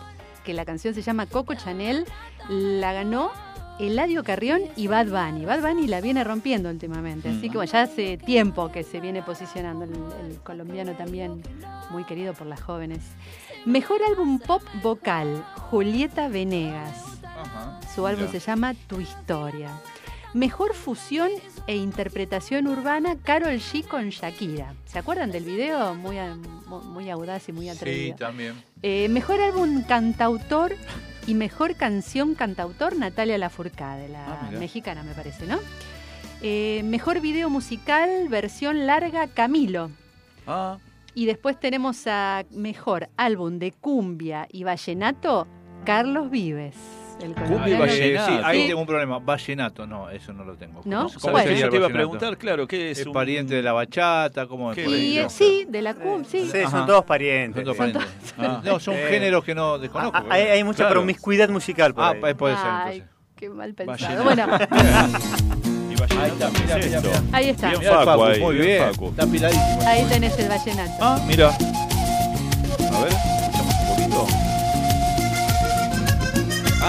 [0.47, 2.05] que la canción se llama Coco Chanel,
[2.47, 3.31] la ganó
[3.79, 5.45] Eladio Carrión y Bad Bunny.
[5.45, 9.21] Bad Bunny la viene rompiendo últimamente, así que bueno, ya hace tiempo que se viene
[9.21, 9.91] posicionando el,
[10.25, 11.43] el colombiano también,
[11.89, 12.99] muy querido por las jóvenes.
[13.65, 16.95] Mejor álbum pop vocal, Julieta Venegas.
[17.25, 17.81] Ajá.
[17.93, 19.69] Su álbum se llama Tu Historia.
[20.33, 21.29] Mejor fusión
[21.67, 24.73] e interpretación urbana, Carol G con Shakira.
[24.85, 25.93] ¿Se acuerdan del video?
[25.95, 26.15] Muy,
[26.85, 28.15] muy audaz y muy Sí, atrevido.
[28.15, 28.53] también.
[28.81, 30.75] Eh, mejor álbum cantautor
[31.27, 35.59] y mejor canción cantautor, Natalia Lafourcade, la Ah, mexicana me parece, ¿no?
[36.41, 39.91] Eh, mejor video musical, versión larga, Camilo.
[40.47, 40.77] Ah,
[41.15, 45.47] Y después tenemos a mejor álbum de cumbia y vallenato,
[45.83, 46.75] Carlos Vives.
[47.19, 47.79] El Cumbia y colombiano.
[47.85, 48.31] vallenato.
[48.31, 48.67] sí, ahí Sí.
[48.67, 49.19] tengo un problema.
[49.19, 50.81] Vallenato, no, eso no lo tengo.
[50.85, 51.07] ¿No?
[51.19, 51.39] ¿Cómo Bueno.
[51.47, 52.99] sería yo el te iba a preguntar, claro, ¿qué es?
[52.99, 54.45] ¿Es un- pariente de la bachata?
[54.47, 54.71] ¿Cómo.
[54.73, 55.21] Y lindo.
[55.21, 56.47] eh, sí, de la cumbia, sí.
[56.51, 56.69] Sí, Ajá.
[56.69, 57.55] son todos parientes.
[57.55, 57.93] Son todos sí.
[57.93, 58.33] parientes.
[58.37, 58.61] Ah.
[58.63, 60.15] No, son Eh, géneros que no desconozco.
[60.17, 60.93] Ah, hay, hay mucha Claro.
[60.95, 62.33] promiscuidad musical por Ah, ahí.
[62.35, 63.03] puede ser Ay,
[63.35, 64.23] qué mal pensado.
[64.23, 64.67] Vallenato.
[64.69, 64.77] Bueno,
[66.19, 67.09] Ahí está, ¿qué mira, es mira, esto?
[67.09, 67.37] mira.
[67.37, 67.69] ahí está.
[67.69, 68.93] Bien Mirá el Facu ahí, muy bien bien.
[68.93, 69.09] Facu.
[69.09, 69.81] Está apiladísimo.
[69.87, 70.91] Ahí tenés el vallenato.
[71.01, 71.47] Ah, mira.
[71.49, 73.13] A ver,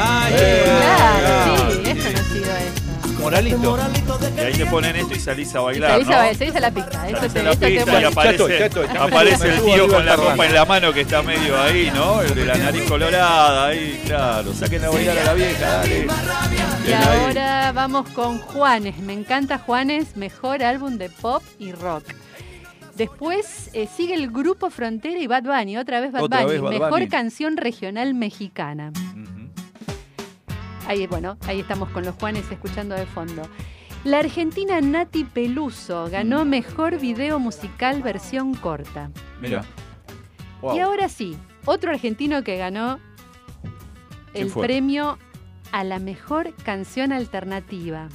[0.01, 3.19] Ah, Claro, sí, es conocido eso.
[3.21, 3.79] Moralito.
[4.37, 6.15] Y ahí te ponen esto y salís a bailar, salís ¿no?
[6.15, 6.91] a, salís a la pista.
[6.91, 9.63] Te, a la pista y aparece, estoy, ya estoy, ya me aparece subo, me el
[9.75, 10.47] tío con la parlante.
[10.47, 12.23] en la mano que está medio ahí, ¿no?
[12.23, 14.55] El de la nariz colorada, ahí, claro.
[14.55, 15.99] Saquen a bailar a la vieja, dale.
[15.99, 17.19] Y Bien ahí.
[17.25, 18.99] ahora vamos con Juanes.
[18.99, 22.05] Me encanta Juanes, mejor álbum de pop y rock.
[22.95, 26.63] Después eh, sigue el grupo Frontera y Bad Bunny, otra vez Bad Otra Bunny, vez
[26.63, 27.09] Bad mejor Bunny.
[27.09, 28.93] canción regional mexicana.
[30.89, 33.43] Ahí, bueno, ahí estamos con los Juanes escuchando de fondo.
[34.05, 36.49] La argentina Nati Peluso ganó Mm.
[36.49, 39.11] mejor video musical versión corta.
[39.41, 39.65] Mira.
[40.63, 40.77] Wow.
[40.77, 42.99] Y ahora sí, otro argentino que ganó
[44.33, 44.67] ¿Quién el fue?
[44.67, 45.19] premio
[45.73, 48.09] a la mejor canción alternativa.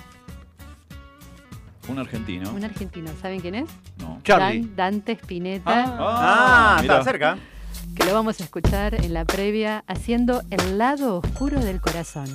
[1.90, 2.50] Un argentino.
[2.54, 3.70] Un argentino, ¿saben quién es?
[4.00, 4.20] No.
[4.24, 4.62] Charlie.
[4.62, 7.00] Dan- Dante Spinetta, Ah, mira.
[7.00, 7.38] está cerca.
[7.96, 12.28] que lo vamos a escuchar en la previa haciendo El lado oscuro del corazón.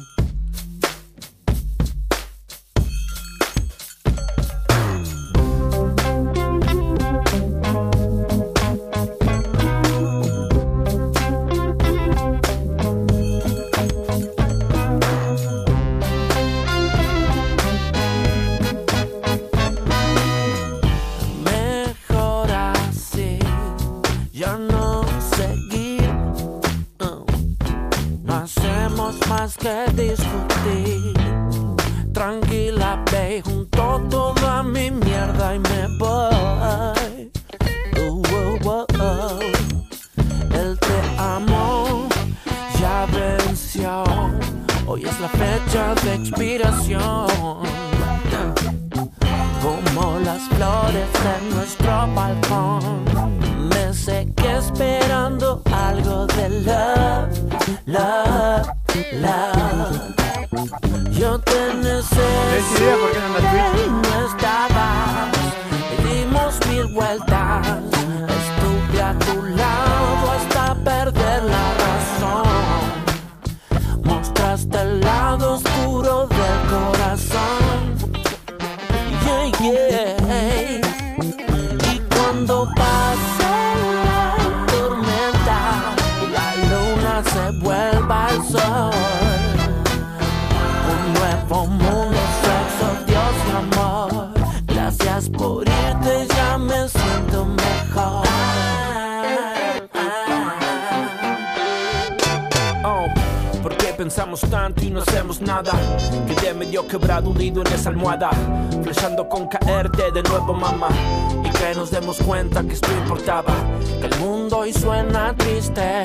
[114.69, 116.05] Hoy suena triste,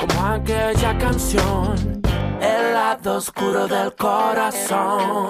[0.00, 2.00] como aquella canción.
[2.40, 5.28] El lado oscuro del corazón.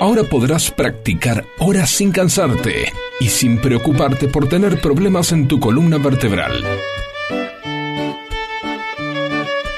[0.00, 5.98] Ahora podrás practicar horas sin cansarte y sin preocuparte por tener problemas en tu columna
[5.98, 6.64] vertebral.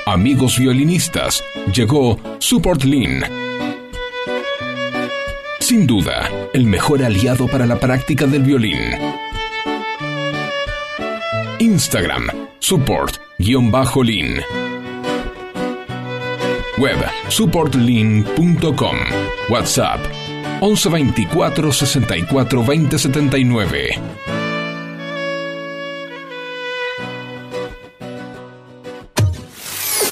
[0.06, 3.24] Amigos violinistas, llegó Support Lean.
[5.60, 8.78] Sin duda, el mejor aliado para la práctica del violín.
[11.64, 14.42] Instagram, support-lean.
[16.76, 16.98] Web,
[17.30, 18.96] supportlean.com.
[19.48, 20.00] WhatsApp,
[20.60, 23.88] 1124 64 20 79.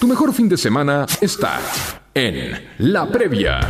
[0.00, 1.60] Tu mejor fin de semana está
[2.14, 3.60] en La Previa.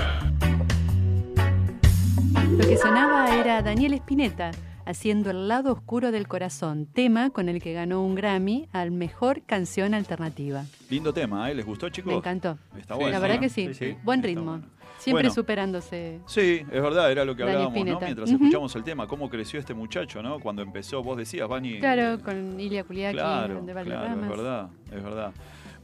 [2.49, 4.53] Lo que sonaba era Daniel Spinetta
[4.93, 9.43] haciendo El lado oscuro del corazón, tema con el que ganó un Grammy al mejor
[9.43, 10.65] canción alternativa.
[10.91, 11.55] Lindo tema, ¿eh?
[11.55, 12.13] ¿Les gustó, chicos?
[12.13, 12.59] Me encantó.
[12.79, 13.11] Está Sí, bueno.
[13.13, 13.41] la verdad ¿no?
[13.41, 13.97] que sí.
[14.05, 14.45] Buen ritmo.
[14.53, 14.65] bueno.
[14.99, 15.35] Siempre Bueno.
[15.35, 16.21] superándose.
[16.27, 17.85] Sí, es verdad, era lo que Dani hablábamos.
[17.85, 18.37] Mientras Ujú.
[18.45, 20.39] escuchamos el tema, cómo creció este muchacho, ¿no?
[20.39, 21.81] Cuando empezó, vos decías, Vani.
[21.81, 24.23] Claro, con Ilia Kuliaki Claro, de claro, Valderramas.
[24.23, 25.33] es verdad, es verdad.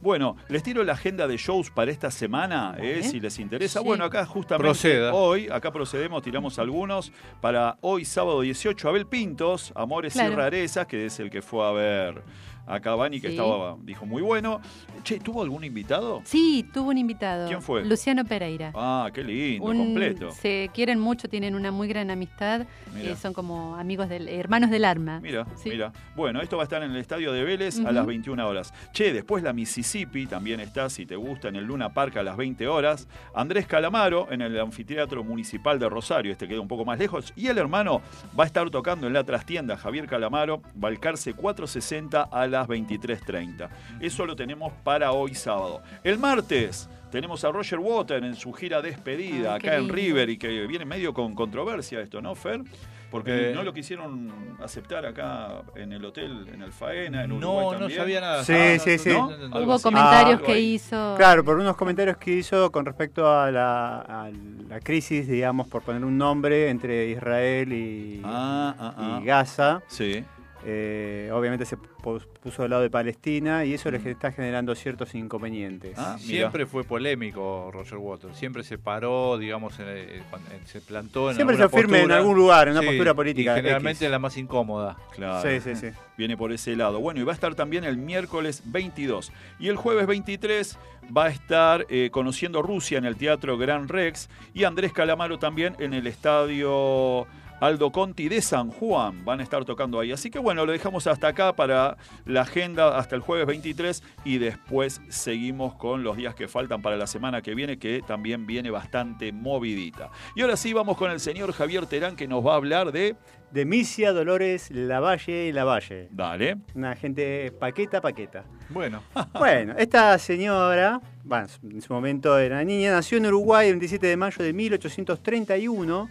[0.01, 3.79] Bueno, les tiro la agenda de shows para esta semana, eh, si les interesa.
[3.79, 3.85] Sí.
[3.85, 5.13] Bueno, acá justamente Proceda.
[5.13, 7.11] hoy, acá procedemos, tiramos algunos.
[7.41, 10.19] Para hoy, sábado 18, Abel Pintos, Amores y.
[10.29, 12.23] Rarezas, que es el que fue a ver
[12.69, 13.33] a Cavani, que Sí.
[13.35, 14.61] estaba, dijo muy bueno.
[15.03, 16.21] Che, ¿tuvo algún invitado?
[16.23, 17.47] Sí, tuvo un invitado.
[17.47, 17.83] ¿Quién fue?
[17.83, 18.71] Luciano Pereira.
[18.75, 20.31] Ah, qué lindo, Un- completo.
[20.31, 22.67] Se quieren mucho, tienen una muy gran amistad.
[22.95, 25.19] Eh, son como amigos del hermanos del arma.
[25.19, 25.69] Mira, Sí.
[25.69, 25.91] mira.
[26.15, 28.73] Bueno, esto va a estar en el estadio de Vélez a las 21 horas.
[28.93, 32.37] Che, después la Mississippi también está, si te gusta, en el Luna Park a las
[32.37, 33.07] 20 horas.
[33.33, 37.33] Andrés Calamaro en el anfiteatro municipal de Rosario, este queda un poco más lejos.
[37.35, 38.01] Y el hermano
[38.39, 43.69] va a estar tocando en la trastienda Javier Calamaro, Balcarce 460 a las 23.30.
[43.99, 45.81] Eso lo tenemos para hoy sábado.
[46.03, 46.89] El martes.
[47.11, 49.89] Tenemos a Roger Water en su gira despedida Ay, acá en.
[49.89, 52.61] River y que viene medio con controversia esto, ¿no, Fer?
[53.09, 54.31] Porque Eh, no lo quisieron
[54.63, 57.99] aceptar acá en el hotel, en el Faena, en No, Uruguay no también.
[57.99, 58.43] sabía nada.
[58.43, 59.09] Sí, Ah, sí, no, sí.
[59.09, 59.83] no, no, no, Hubo así.
[59.85, 61.15] comentarios que hizo.
[61.17, 64.29] Claro, por unos comentarios que hizo con respecto a la, a
[64.69, 69.19] la crisis, digamos, por poner un nombre entre Israel y, Ah, ah, ah.
[69.19, 69.81] y Gaza.
[69.87, 70.23] Sí.
[70.65, 75.93] Eh, obviamente se puso del lado de Palestina y eso les está generando ciertos inconvenientes.
[75.97, 76.17] Ah.
[76.19, 78.37] Siempre fue polémico Roger Waters.
[78.37, 82.35] Siempre se paró, digamos, en el- en- se plantó en Siempre se firme en algun
[82.35, 83.53] lugar, en una Sí, postura política.
[83.53, 84.11] Y generalmente X.
[84.11, 84.97] la más incómoda.
[85.15, 85.47] Claro.
[85.49, 85.87] Sí, sí, sí.
[86.17, 86.99] Viene por ese lado.
[86.99, 89.31] Bueno, y va a estar también el miércoles 22.
[89.59, 90.77] Y el jueves 23
[91.15, 94.29] va a estar eh, conociendo Rusia en el Teatro Gran Rex.
[94.53, 97.25] Y Andrés Calamaro también en el estadio
[97.59, 100.11] Aldo Conti de San Juan van a estar tocando ahí.
[100.11, 104.37] Así que bueno, lo dejamos hasta acá para la agenda hasta el jueves 23 y
[104.37, 108.71] después seguimos con los días que faltan para la semana que viene, que también viene
[108.71, 110.09] bastante movidita.
[110.35, 113.15] Y ahora sí vamos con el señor Javier Terán que nos va a hablar de...
[113.51, 116.07] De Misia Dolores Lavalle Lavalle.
[116.11, 116.57] Dale.
[116.75, 118.45] Una gente paqueta, paqueta.
[118.69, 119.01] Bueno,
[119.33, 124.17] Bueno, esta señora, bueno, en su momento era niña, nació en Uruguay el 27 de
[124.17, 126.09] mayo de 1831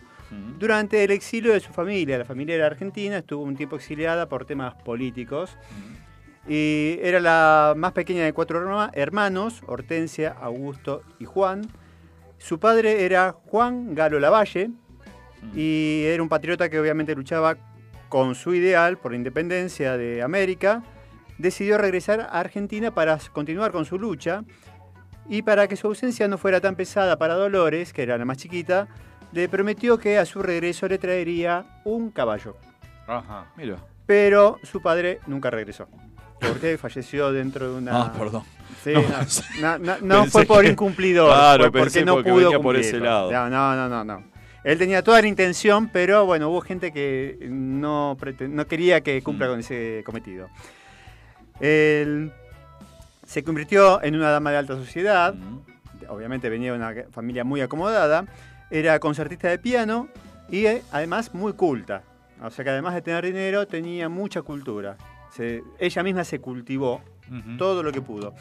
[0.59, 2.19] Durante el exilio de su familia.
[2.19, 5.57] La familia era argentina, estuvo un tiempo exiliada por temas políticos.
[6.47, 11.62] Y era la más pequeña de cuatro herma- hermanos, Hortensia, Augusto y Juan.
[12.38, 14.71] Su padre era Juan Galo Lavalle
[15.55, 17.57] y era un patriota que obviamente luchaba
[18.09, 20.83] con su ideal por la independencia de América.
[21.37, 24.45] Decidió regresar a Argentina para continuar con su lucha
[25.29, 28.38] y para que su ausencia no fuera tan pesada para Dolores, que era la más
[28.38, 28.88] chiquita,
[29.33, 32.57] le prometió que a su regreso le traería un caballo.
[33.07, 33.47] ajá.
[33.57, 33.77] Mira.
[34.07, 35.87] Pero su padre nunca regresó.
[36.41, 38.03] Porque falleció dentro de una.
[38.03, 38.43] Ah, perdón.
[38.83, 38.93] Sí,
[39.61, 41.29] No, no, no, no, fue por que- incumplidor.
[41.31, 43.31] Claro, fue porque no porque pudo por ese lado.
[43.31, 44.25] No, no, no, no.
[44.64, 48.17] Él tenía toda la intención, pero bueno, hubo gente que no,
[48.49, 49.51] no quería que cumpla Mm.
[49.51, 50.49] con ese cometido.
[51.61, 52.33] Él
[53.27, 55.59] se convirtió en una dama de alta sociedad, Mm.
[56.09, 58.25] obviamente venía de una familia muy acomodada,
[58.70, 60.09] era concertista de piano
[60.50, 62.02] y eh, además muy culta.
[62.42, 64.96] O sea que además de tener dinero tenía mucha cultura.
[65.35, 67.02] Se- ella misma se cultivó
[67.59, 68.35] todo lo que pudo.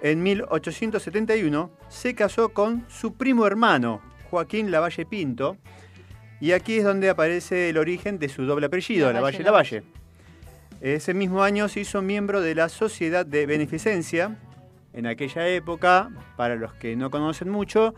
[0.00, 5.56] En 1871 se casó con su primo hermano, Joaquín Lavalle Pinto,
[6.40, 9.92] y aquí es donde aparece el origen de su doble apellido, Lavalle, Lavalle Lavalle.
[10.80, 14.36] Ese mismo año se hizo miembro de la Sociedad de Beneficencia.
[14.92, 17.94] En aquella época, para los que no conocen mucho,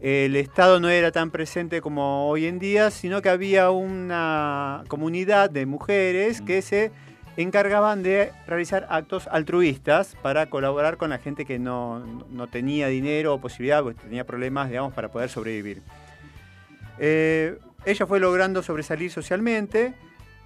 [0.00, 5.50] el Estado no era tan presente como hoy en día, sino que había una comunidad
[5.50, 6.92] de mujeres que se
[7.36, 13.34] encargaban de realizar actos altruistas para colaborar con la gente que no, no tenía dinero
[13.34, 15.82] o posibilidad, pues tenía problemas, digamos, para poder sobrevivir.
[16.98, 19.94] Eh, ella fue logrando sobresalir socialmente,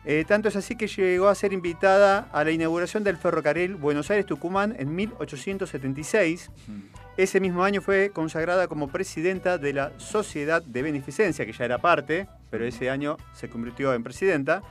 [0.05, 4.11] eh, tanto es así que llegó a ser invitada a la inauguración del ferrocarril Buenos
[4.11, 6.51] Aires-Tucumán en 1876.
[7.17, 11.79] Ese mismo año fue consagrada como presidenta de la Sociedad de Beneficencia, que ya era
[11.79, 14.63] parte, pero ese año se convirtió en presidenta.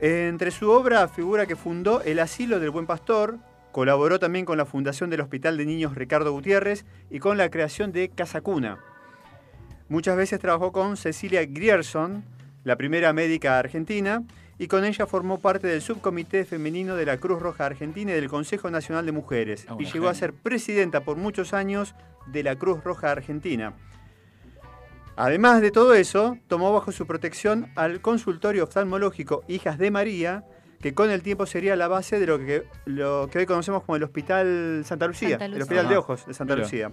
[0.00, 3.38] Entre su obra figura que fundó el Asilo del Buen Pastor,
[3.72, 7.90] colaboró también con la fundación del Hospital de Niños Ricardo Gutiérrez y con la creación
[7.90, 8.78] de Casa Cuna.
[9.88, 12.22] Muchas veces trabajó con Cecilia Grierson,
[12.64, 14.22] la primera médica argentina,
[14.58, 18.28] y con ella formó parte del subcomité femenino de la Cruz Roja Argentina y del
[18.28, 21.94] Consejo Nacional de Mujeres, Ah, y llegó a ser presidenta por muchos años
[22.26, 23.74] de la Cruz Roja Argentina.
[25.16, 30.44] Además de todo eso, tomó bajo su protección al consultorio oftalmológico Hijas de María,
[30.80, 33.96] que con el tiempo sería la base de lo que, lo que hoy conocemos como
[33.96, 35.62] el Hospital Santa Lucía, Santa el.
[35.62, 35.96] Hospital de.
[35.96, 36.64] Ojos de Santa Mira.
[36.64, 36.92] Lucía.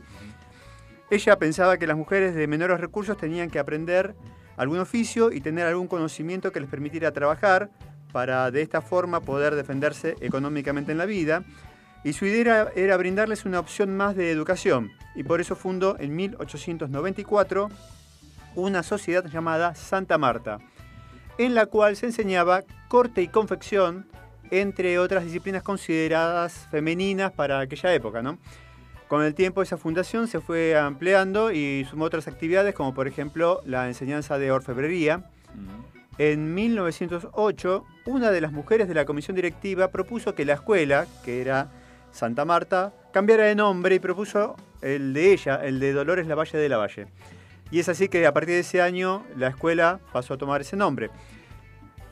[1.12, 4.16] Ella pensaba que las mujeres de menores recursos tenían que aprender
[4.58, 7.70] algún oficio y tener algún conocimiento que les permitiera trabajar
[8.12, 11.44] para de esta forma poder defenderse económicamente en la vida.
[12.04, 14.92] Y su idea era, brindarles una opción más de educación.
[15.16, 17.70] Y por eso fundó en 1894
[18.56, 20.60] una sociedad llamada Santa Marta,
[21.38, 24.08] en la cual se enseñaba corte y confección,
[24.52, 28.22] entre otras disciplinas consideradas femeninas para aquella época.
[28.22, 28.38] ¿no?
[29.08, 33.62] Con el tiempo esa fundación se fue ampliando y sumó otras actividades como por ejemplo
[33.66, 35.30] la enseñanza de orfebrería.
[36.18, 41.42] En 1908, una de las mujeres de la comisión directiva propuso que la escuela, que
[41.42, 41.70] era
[42.12, 46.70] Santa Marta, cambiara de nombre y propuso el de ella, el de Dolores Lavalle de
[46.70, 47.08] Lavalle.
[47.70, 50.78] Y es así que a partir de ese año la escuela pasó a tomar ese
[50.78, 51.10] nombre.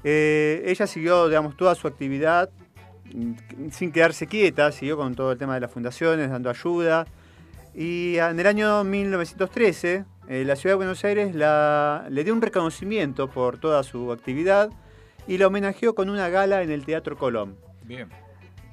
[0.04, 2.50] Eh, ella siguió, digamos, toda su actividad
[3.72, 7.06] sin quedarse quieta, siguió con todo el tema de las fundaciones, dando ayuda.
[7.76, 12.42] Y en el año 1913, eh, la ciudad de Buenos Aires la- le dio un
[12.42, 14.70] reconocimiento por toda su actividad
[15.28, 17.56] y la homenajeó con una gala en el Teatro Colón.
[17.84, 18.10] Bien.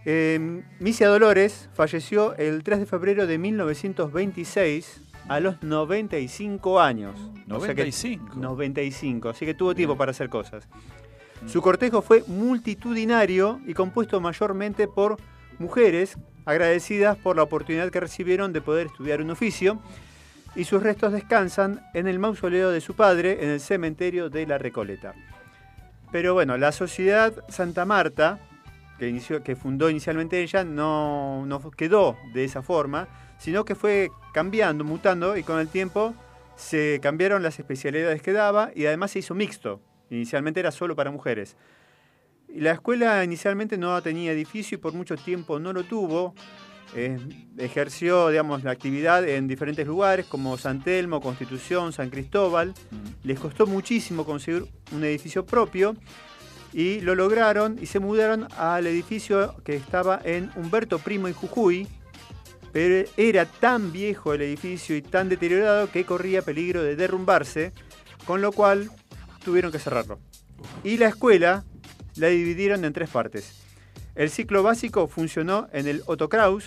[0.07, 7.15] Eh, Misia Dolores falleció el 3 de febrero de 1926 a los 95 años.
[7.51, 8.37] O sea que- 95.
[8.37, 10.69] 95, así que tuvo tiempo para hacer cosas.
[11.47, 15.17] Su cortejo fue multitudinario y compuesto mayormente por
[15.59, 19.81] mujeres agradecidas por la oportunidad que recibieron de poder estudiar un oficio
[20.55, 24.59] y sus restos descansan en el mausoleo de su padre en el cementerio de La
[24.59, 25.15] Recoleta.
[26.11, 28.41] Pero bueno, la sociedad Santa Marta,
[28.99, 35.37] que, fundó inicialmente ella, no, no quedó de esa forma, sino que fue cambiando, mutando
[35.37, 36.15] y con el tiempo
[36.57, 39.81] se cambiaron las especialidades que daba y además se hizo mixto.
[40.11, 41.57] Inicialmente era solo para mujeres.
[42.49, 46.35] Y La escuela inicialmente no tenía edificio y por mucho tiempo no lo tuvo.
[46.97, 47.19] Eh,
[47.59, 52.75] ejerció, digamos, la actividad en diferentes lugares como San Telmo, Constitución, San Cristóbal.
[53.23, 55.95] Les costó muchísimo conseguir un edificio propio
[56.73, 61.87] y lo lograron y se mudaron al edificio que estaba en Humberto Primo y Jujuy,
[62.73, 67.73] pero era tan viejo el edificio y tan deteriorado que corría peligro de derrumbarse,
[68.25, 68.91] con lo cual
[69.45, 70.19] tuvieron que cerrarlo.
[70.85, 71.65] Y la escuela
[72.17, 73.55] la dividieron en tres partes.
[74.15, 76.67] El ciclo básico funcionó en el Otto Kraus,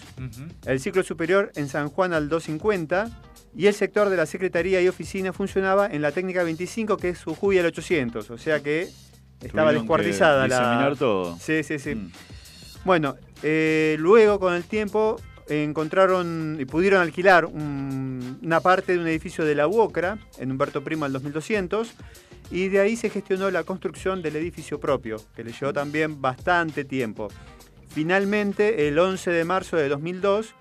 [0.66, 3.10] el ciclo superior en San Juan al 250
[3.56, 7.24] y el sector de la secretaría y oficina funcionaba en la técnica 25 que es
[7.24, 8.84] Jujuy al 800, o sea que
[9.42, 10.96] estaba Tuvieron descuartizada la...
[10.98, 11.38] todo.
[11.40, 11.94] Sí, sí, sí.
[11.96, 12.12] Mm.
[12.86, 19.08] Bueno, eh, luego con el tiempo encontraron y pudieron alquilar un- una parte de un
[19.08, 21.92] edificio de la UOCRA en Humberto Primo al 2200
[22.52, 26.86] y de ahí se gestionó la construcción del edificio propio, que le llevó también bastante
[26.86, 27.30] tiempo.
[27.90, 30.56] Finalmente, el 11 de marzo de 2002,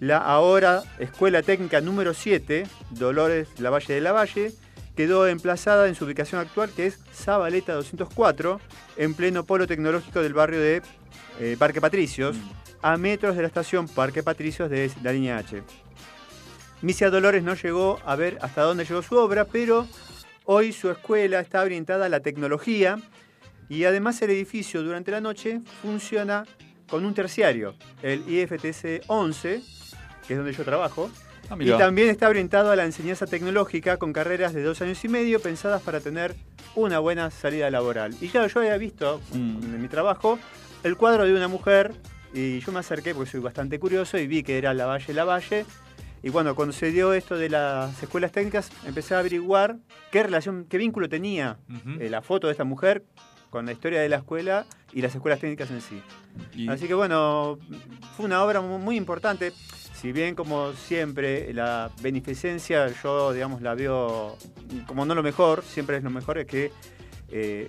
[0.00, 4.52] la ahora Escuela Técnica número 7, Dolores Lavalle de Lavalle,
[4.96, 8.60] quedó emplazada en su ubicación actual, que es Zabaleta 204,
[8.96, 10.82] en pleno polo tecnológico del barrio de
[11.40, 12.36] eh, Parque Patricios,
[12.82, 15.62] a metros de la estación Parque Patricios de la línea H.
[16.82, 19.86] Misia Dolores no llegó a ver hasta dónde llegó su obra, pero
[20.44, 22.98] hoy su escuela está orientada a la tecnología
[23.68, 26.44] y además el edificio durante la noche funciona
[26.88, 29.62] con un terciario, el IFTC 11,
[30.26, 31.10] que es donde yo trabajo,
[31.50, 35.08] Ah, y también está orientado a la enseñanza tecnológica con carreras de dos años y
[35.08, 36.34] medio pensadas para tener
[36.76, 38.14] una buena salida laboral.
[38.20, 39.62] Y claro, yo había visto Mm.
[39.74, 40.38] en mi trabajo
[40.84, 41.92] el cuadro de una mujer
[42.32, 45.24] y yo me acerqué porque soy bastante curioso y vi que era La Valle La
[45.24, 45.66] Valle.
[46.22, 49.76] Y bueno, cuando se dio esto de las escuelas técnicas, empecé a averiguar
[50.10, 51.58] qué relación, qué vínculo tenía
[51.98, 53.04] eh, la foto de esta mujer
[53.50, 56.00] con la historia de la escuela y las escuelas técnicas en sí.
[56.54, 57.58] Y- Así que bueno,
[58.16, 59.52] fue una obra mu- muy importante.
[59.94, 64.36] Si bien como siempre la beneficencia yo digamos la veo
[64.86, 66.70] como no lo mejor, siempre es lo mejor es que
[67.30, 67.68] eh,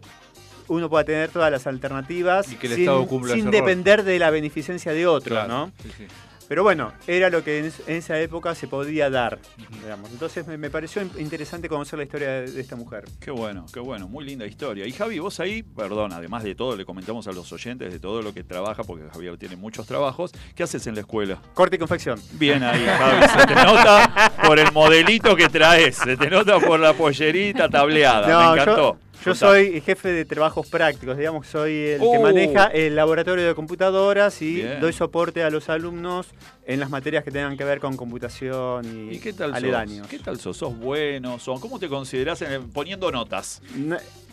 [0.67, 4.93] uno pueda tener todas las alternativas Y que el sin, Estado depender de la beneficencia
[4.93, 5.71] de otro, Claro, ¿no?
[5.81, 6.05] sí, sí.
[6.47, 9.39] Pero bueno, era lo que en, es- en esa época se podía dar,
[9.81, 10.11] digamos.
[10.11, 13.05] Entonces me, me pareció in- interesante conocer la historia de, de esta mujer.
[13.19, 14.85] Qué bueno, qué bueno, muy linda historia.
[14.85, 18.21] Y Javi, vos ahí, perdón, además de todo, le comentamos a los oyentes de todo
[18.21, 20.31] lo que trabaja, porque Javier tiene muchos trabajos.
[20.55, 21.41] ¿Qué haces en la escuela?
[21.53, 22.19] Corte y confección.
[22.33, 26.79] Bien ahí, Javi, se te nota por el modelito que traes, se te nota por
[26.79, 28.97] la pollerita tableada, me encantó.
[28.97, 29.39] Yo Contá.
[29.47, 32.21] soy jefe de trabajos prácticos, digamos, soy el que Oh.
[32.21, 34.79] maneja el laboratorio de computadoras y Bien.
[34.81, 36.27] doy soporte a los alumnos
[36.65, 39.99] en las materias que tengan que ver con computación y, ¿Y qué tal aledaños.
[39.99, 40.07] sos?
[40.07, 40.57] ¿Qué tal sos?
[40.57, 41.39] ¿Sos bueno?
[41.39, 43.61] ¿Sos- ¿Cómo te considerás en el- poniendo notas?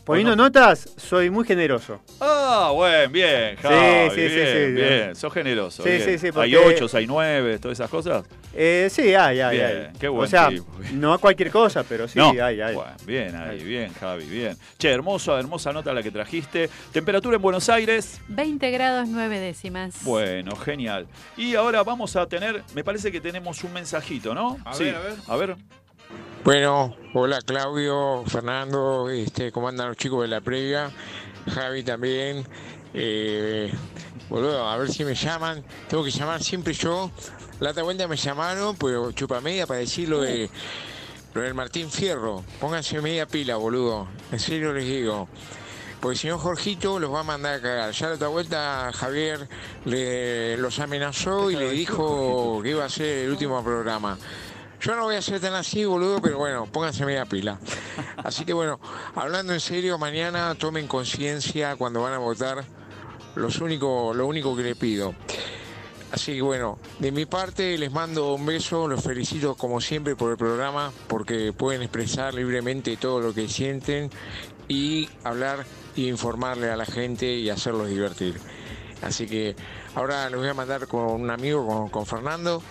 [0.04, 0.44] Poniendo Bueno.
[0.44, 2.00] notas, soy muy generoso.
[2.20, 5.82] Ah, bueno, bien, Javi, sí, sí, bien, sí, bien, sos generoso.
[5.82, 6.02] Sí, bien.
[6.04, 8.24] sí, sí, Hay ocho, hay nueve, todas esas cosas.
[8.54, 9.98] Eh, sí, hay, hay, Bien, hay.
[10.00, 10.66] qué buen o sea, tipo.
[10.94, 12.74] no cualquier cosa, pero sí, no, hay, hay.
[12.74, 13.64] Bueno, bien ahí, Hay.
[13.64, 14.56] bien, Javi, bien.
[14.78, 16.68] Che, hermosa, hermosa nota la que trajiste.
[16.92, 18.20] Temperatura en Buenos Aires.
[18.28, 20.02] 20 grados 9 décimas.
[20.02, 21.06] Bueno, genial.
[21.36, 24.58] Y ahora vamos a tener, me parece que tenemos un mensajito, ¿no?
[24.64, 25.14] A sí, ver, a ver.
[25.28, 25.56] A ver.
[26.42, 30.90] Bueno, hola Claudio, Fernando, este, ¿cómo andan los chicos de la previa?
[31.52, 32.46] Javi también.
[32.94, 33.70] Eh,
[34.30, 35.62] boludo, a ver si me llaman.
[35.86, 37.10] Tengo que llamar siempre yo.
[37.60, 40.48] La otra vuelta me llamaron, pero chupa media para decir lo, de,
[41.34, 42.42] lo del Martín Fierro.
[42.58, 44.08] Pónganse media pila, boludo.
[44.32, 45.28] En serio les digo.
[46.00, 47.92] Porque si no, Jorgito los va a mandar a cagar.
[47.92, 49.46] Ya la otra vuelta Javier
[49.84, 54.16] le, los amenazó y le dijo que iba a ser el último programa.
[54.80, 57.58] Yo no voy a ser tan así, boludo, pero bueno, pónganse media pila.
[58.16, 58.80] Así que bueno,
[59.14, 62.64] hablando en serio, mañana tomen conciencia cuando van a votar.
[63.34, 65.14] Los único, lo único que le pido.
[66.12, 70.32] Así que bueno, de mi parte les mando un beso, los felicito como siempre por
[70.32, 74.10] el programa, porque pueden expresar libremente todo lo que sienten
[74.66, 78.40] y hablar e informarle a la gente y hacerlos divertir.
[79.02, 79.54] Así que
[79.94, 82.62] ahora les voy a mandar con un amigo, con, con Fernando.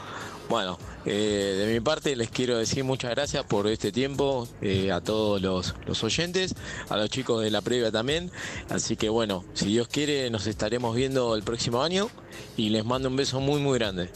[0.50, 5.02] Bueno, eh, de mi parte les quiero decir muchas gracias por este tiempo, eh, a
[5.02, 6.56] todos los, los oyentes,
[6.90, 8.32] a los chicos de la previa también.
[8.70, 12.10] Así que bueno, si Dios quiere nos estaremos viendo el próximo año
[12.58, 14.10] y les mando un beso muy muy grande.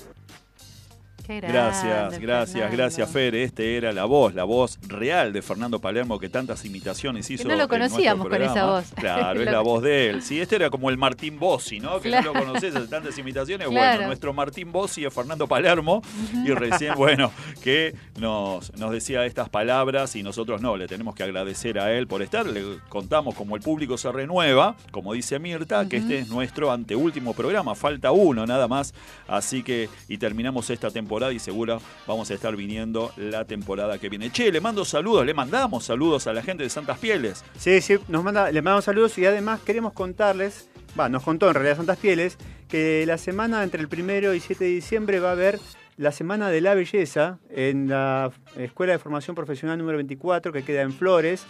[1.26, 2.78] Qué grande, Gracias, gracias, Fernando.
[2.78, 3.36] gracias, Fer.
[3.36, 7.47] Este era la voz, la voz real de Fernando Palermo que tantas imitaciones hizo.
[7.47, 8.86] no lo conocíamos con esa voz.
[8.95, 10.21] Claro, es la voz de él.
[10.24, 12.01] Sí, este era como el Martín Bossi, ¿no?
[12.01, 12.34] Que Claro.
[12.34, 13.69] no lo conoces, hace tantas imitaciones.
[13.69, 13.91] Claro.
[13.95, 16.01] Bueno, nuestro Martín Bossi es Fernando Palermo
[16.45, 21.24] y recién, bueno, que nos, nos decía estas palabras y nosotros no, le tenemos que
[21.24, 22.45] agradecer a él por estar.
[22.45, 27.34] Le contamos como el público se renueva, como dice Mirta, que este es nuestro anteúltimo
[27.34, 27.76] programa.
[27.76, 28.93] Falta uno nada más.
[29.28, 34.09] Así que, y terminamos esta temporada y seguro vamos a estar viniendo la temporada que
[34.09, 34.32] viene.
[34.32, 37.43] Che, le mando saludos, le mandamos saludos a la gente de Santas Pieles.
[37.57, 41.53] Sí, sí, nos manda, le mandamos saludos y además queremos contarles, va, nos contó en
[41.53, 42.38] realidad Santas Pieles,
[42.68, 45.59] que la semana entre el primero y 7 de diciembre va a haber
[45.97, 50.81] la Semana de la Belleza en la Escuela de Formación Profesional número 24 que queda
[50.81, 51.45] en Flores.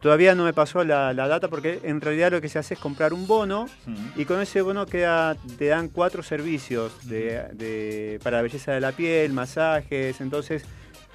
[0.00, 2.80] Todavía no me pasó la, la data porque en realidad lo que se hace es
[2.80, 3.66] comprar un bono
[4.16, 8.80] y con ese bono queda, te dan cuatro servicios de, de- para la belleza de
[8.80, 10.64] la piel, masajes, entonces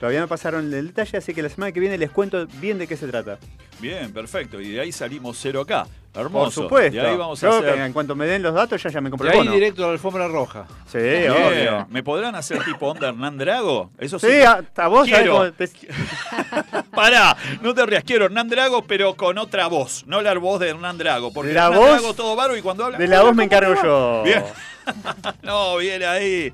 [0.02, 2.88] todavía no pasaron el detalle, así que la semana que viene les cuento bien de
[2.88, 3.38] qué se trata.
[3.80, 4.60] Bien, perfecto.
[4.60, 5.88] Y de ahí salimos cero acá.
[6.14, 6.43] Hermoso.
[6.43, 7.02] Por supuesto.
[7.02, 7.74] De ahí vamos a hacer.
[7.76, 9.84] que en cuanto me den los datos, ya, ya me compro De el ahí directo
[9.86, 10.66] a la alfombra roja.
[10.86, 11.32] Sí, Bien.
[11.32, 11.88] obvio.
[11.89, 13.91] ¿Me podrán hacer tipo onda Hernán Drago?
[13.97, 14.28] Eso sí.
[14.28, 15.32] Sí, a, a vos Quiero.
[15.38, 15.70] cómo te-
[16.93, 20.70] Pará, no te rías, quiero Hernán Drago, pero con otra voz, no la voz de
[20.70, 21.32] Hernán Drago.
[21.32, 22.97] Porque La Hernán voz Drago todo bárbaro y cuando habla.
[22.97, 24.24] de la voz me encargo yo.
[24.24, 24.43] Bien.
[25.44, 26.52] No, bien ahí.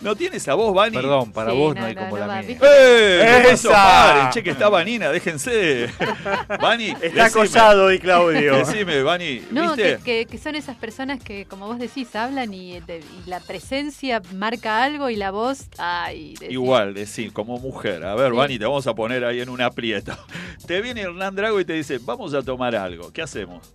[0.00, 0.96] ¿No tiene esa voz, Vani?
[0.96, 2.58] Perdón, para Sí, vos no, no hay no, como no la va, mía.
[2.62, 3.42] ¡Eh!
[3.52, 3.72] Eso, ¡Esa!
[3.72, 5.88] paren, che, que está Vanina, déjense.
[6.60, 8.56] Vani, Está decime, acosado hoy, Claudio.
[8.56, 9.98] Decime, Vani, No, ¿viste?
[9.98, 13.40] que, que- que son esas personas que, como vos decís, hablan y, de- y la
[13.40, 18.04] presencia marca algo y la voz, ay, decís, Igual, decir, como mujer.
[18.04, 18.36] A ver, Sí.
[18.36, 20.16] Vani, te vamos a poner ahí en un aprieto.
[20.66, 23.12] Te viene Hernán Drago y te dice, vamos a tomar algo.
[23.12, 23.72] ¿Qué hacemos?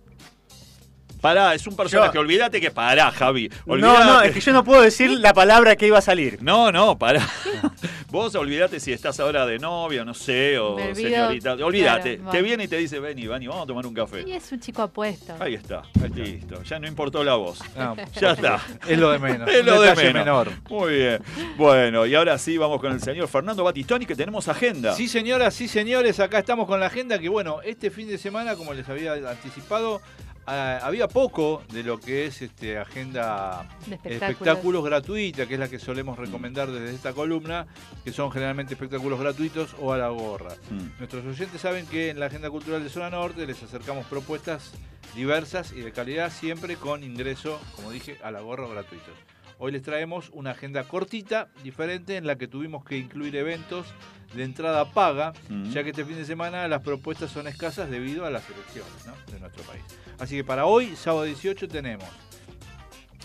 [1.20, 2.12] Pará, es un personaje.
[2.14, 3.48] Yo- Olvídate que pará, Javi.
[3.66, 4.04] No, Olvídate.
[4.04, 6.38] no, es que yo no puedo decir la palabra que iba a salir.
[6.42, 7.26] No, no, pará.
[8.10, 11.52] Vos olvídate si estás ahora de novia, no sé, o olvido, señorita.
[11.54, 12.16] Olvídate.
[12.16, 14.24] claro, te viene y te dice, vení, Vani, vamos a tomar un café.
[14.26, 15.34] Y es un chico apuesto.
[15.38, 15.82] Ahí está,
[16.14, 16.62] listo.
[16.62, 17.60] Ya no importó la voz.
[17.76, 18.60] No, Ya está.
[18.88, 19.50] Es lo de menos.
[19.50, 20.14] Es lo de menos.
[20.14, 20.48] menor.
[20.70, 21.18] Muy bien.
[21.58, 24.94] Bueno, y ahora sí vamos con el señor Fernando Batistoni, que tenemos agenda.
[24.94, 28.56] Sí, señoras, sí, señores, acá estamos con la agenda que, bueno, este fin de semana,
[28.56, 30.00] como les había anticipado,
[30.48, 34.22] ah, había poco de lo que es este, agenda De espectáculos.
[34.22, 34.84] espectáculos.
[34.84, 37.66] gratuita, que es la que solemos recomendar desde esta columna,
[38.04, 40.54] que son generalmente espectáculos gratuitos o a la gorra.
[40.70, 40.98] Mm.
[40.98, 44.72] Nuestros oyentes saben que en la Agenda Cultural de Zona Norte les acercamos propuestas
[45.14, 49.14] diversas y de calidad, siempre con ingreso, como dije, a la gorra o gratuitos.
[49.60, 53.86] Hoy les traemos una agenda cortita, diferente, en la que tuvimos que incluir eventos
[54.34, 55.70] de entrada paga, Mm.
[55.70, 59.14] ya que este fin de semana las propuestas son escasas debido a las elecciones ¿no?
[59.32, 59.82] de nuestro país.
[60.18, 62.08] Así que para hoy, sábado 18, tenemos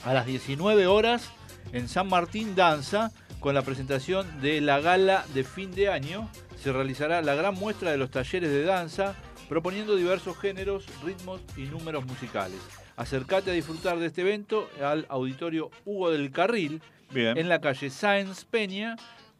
[0.06, 1.30] a las 19 horas
[1.72, 6.30] en San Martín Danza, con la presentación de la gala de fin de año,
[6.62, 9.16] se realizará la gran muestra de los talleres de danza,
[9.50, 12.60] proponiendo diversos géneros, ritmos y números musicales.
[12.96, 16.82] Acércate a disfrutar de este evento al auditorio Hugo del Carril,
[17.12, 17.38] Bien.
[17.38, 18.96] en la calle Sáenz Peña,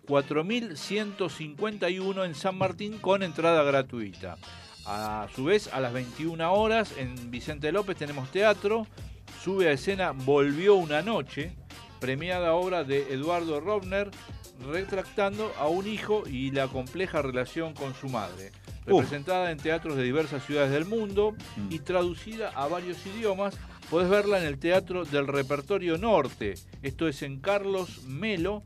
[0.08, 4.38] 4151 en San Martín, con entrada gratuita.
[4.86, 8.86] A su vez, a las 21 horas en Vicente López tenemos teatro.
[9.42, 11.56] Sube a escena Volvió una noche,
[12.00, 14.12] premiada obra de Eduardo Robner,
[14.72, 18.52] retractando a un hijo y la compleja relación con su madre.
[18.86, 21.72] Representada en teatros de diversas ciudades del mundo Mm.
[21.72, 23.56] y traducida a varios idiomas,
[23.90, 26.56] podés verla en el Teatro del Repertorio Norte.
[26.82, 28.64] Esto es en Carlos Melo,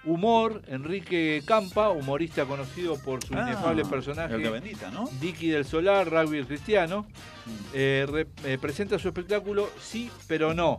[0.04, 5.08] Humor, Enrique Campa, humorista conocido por su Ah, inefable personaje Bendita, ¿no?
[5.20, 7.06] Dicky del Solar, rugby cristiano,
[7.72, 10.76] eh, re- eh, presenta su espectáculo Sí, pero no.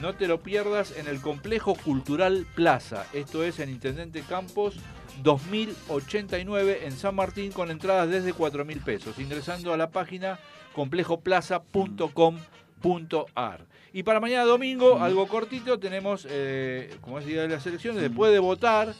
[0.00, 3.06] No te lo pierdas en el Complejo Cultural Plaza.
[3.12, 4.76] Esto es en Intendente Campos
[5.22, 9.18] 2089 en San Martín con entradas desde 4 mil pesos.
[9.18, 10.40] Ingresando a la página
[10.74, 13.66] complejoplaza.com.ar.
[13.92, 18.32] Y para mañana domingo, algo cortito, tenemos, eh, como es Día de las Elecciones, después
[18.32, 18.92] de votar,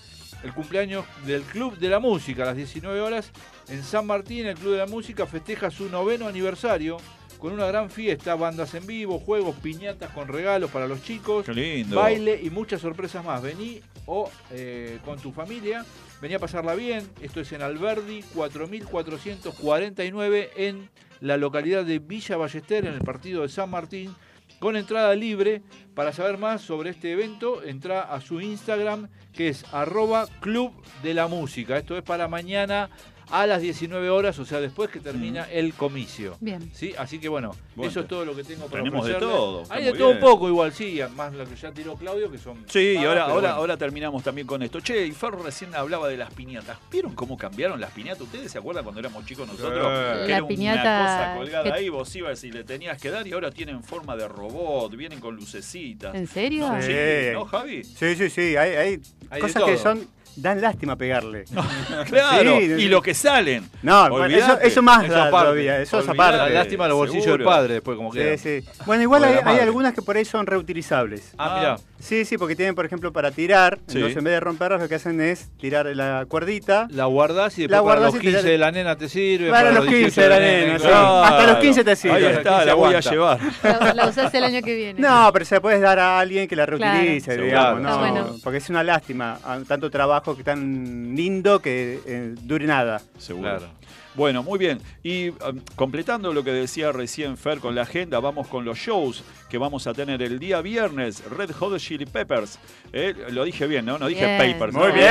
[0.45, 3.33] el cumpleaños del Club de la Música a las 19 horas
[3.69, 4.47] en San Martín.
[4.47, 6.99] El Club de la Música festeja su noveno aniversario
[7.45, 11.53] con una gran fiesta, bandas en vivo, juegos, piñatas con regalos para los chicos, Qué
[11.53, 11.97] lindo.
[11.97, 13.43] baile y muchas sorpresas más.
[13.43, 15.85] Vení o eh, con tu familia,
[16.23, 17.07] vení a pasarla bien.
[17.21, 20.89] Esto es en Alberdi 4449 en
[21.21, 24.15] la localidad de Villa Ballester, en el partido de San Martín,
[24.59, 25.61] con entrada libre.
[25.95, 30.73] Para saber más sobre este evento, entra a su Instagram, que es arroba club
[31.03, 31.77] de la música.
[31.77, 32.89] Esto es para mañana
[33.31, 36.37] a las 19 horas, o sea, después que termina el comicio.
[36.41, 36.71] Bien.
[36.75, 36.95] ¿Sí?
[36.99, 39.85] Así que bueno, Bueno, eso es todo lo que tengo para tenemos de todo, Hay
[39.85, 40.17] de todo bien.
[40.19, 42.65] un poco igual, sí, más lo que ya tiró Claudio, que son...
[42.69, 43.49] Sí, y ahora, ahora, bueno.
[43.49, 44.81] ahora terminamos también con esto.
[44.81, 46.79] Che, y Ferro recién hablaba de las piñatas.
[46.91, 48.21] ¿Vieron cómo cambiaron las piñatas?
[48.23, 49.71] ¿Ustedes se acuerdan cuando éramos chicos nosotros?
[49.75, 50.27] Sí.
[50.27, 53.11] Que La era piñata una cosa colgada que- ahí, vos ibas y le tenías que
[53.11, 56.15] dar y ahora tienen forma de robot, vienen con lucecitas.
[56.15, 56.69] ¿En serio?
[56.71, 56.93] No, sí.
[57.33, 57.85] ¿no, Javi?
[57.85, 58.57] Sí, sí, sí.
[58.57, 59.01] Hay, hay
[59.31, 60.07] Hay cosas que son.
[60.37, 61.45] Dan lástima pegarle.
[62.07, 63.69] Claro, Sí, y lo que salen.
[63.83, 65.45] No, bueno, eso, eso más Eso da aparte.
[65.47, 65.81] todavía.
[65.81, 66.51] Eso es aparte.
[66.53, 67.45] Lástima los bolsillos Seguro.
[67.45, 68.37] del padre, después como queda.
[68.37, 68.69] Sí, sí.
[68.87, 71.33] Bueno, igual hay, algunas que por ahí son reutilizables.
[71.39, 71.77] Ah, mira.
[72.05, 73.79] Sí, sí, porque tienen, por ejemplo, para tirar.
[73.87, 73.97] Sí.
[73.97, 76.87] Entonces, en vez de romperlas, lo que hacen es tirar la cuerdita.
[76.91, 78.97] La guardás y después La para guardás los y te 15 la- de la nena
[78.97, 79.51] te sirve.
[79.51, 80.87] Para los 15 de la nena, sí.
[80.87, 82.17] Hasta los 15 te sirve.
[82.17, 83.39] Ahí está, 15 la voy a llevar.
[83.63, 85.01] La, la usás el año que viene.
[85.01, 87.45] No, pero se la puedes dar a alguien que la reutilice, Claro.
[87.45, 87.97] digamos, Claro.
[87.97, 87.99] ¿no?
[87.99, 88.37] Bueno.
[88.45, 93.01] Porque es una lástima, tanto trabajo que tan lindo que eh, dure nada.
[93.17, 93.49] Seguro.
[93.49, 93.73] Claro.
[94.15, 94.81] Bueno, muy bien.
[95.03, 95.37] Y um,
[95.77, 99.87] completando lo que decía recién Fer con la agenda, vamos con los shows que vamos
[99.87, 101.23] a tener el día viernes.
[101.31, 102.59] Red Hot Chili Peppers.
[102.93, 103.99] Eh, lo dije bien, ¿no?
[103.99, 104.53] No dije Bien.
[104.53, 104.73] Papers.
[104.75, 104.95] Muy ¿no?
[104.95, 105.09] bien.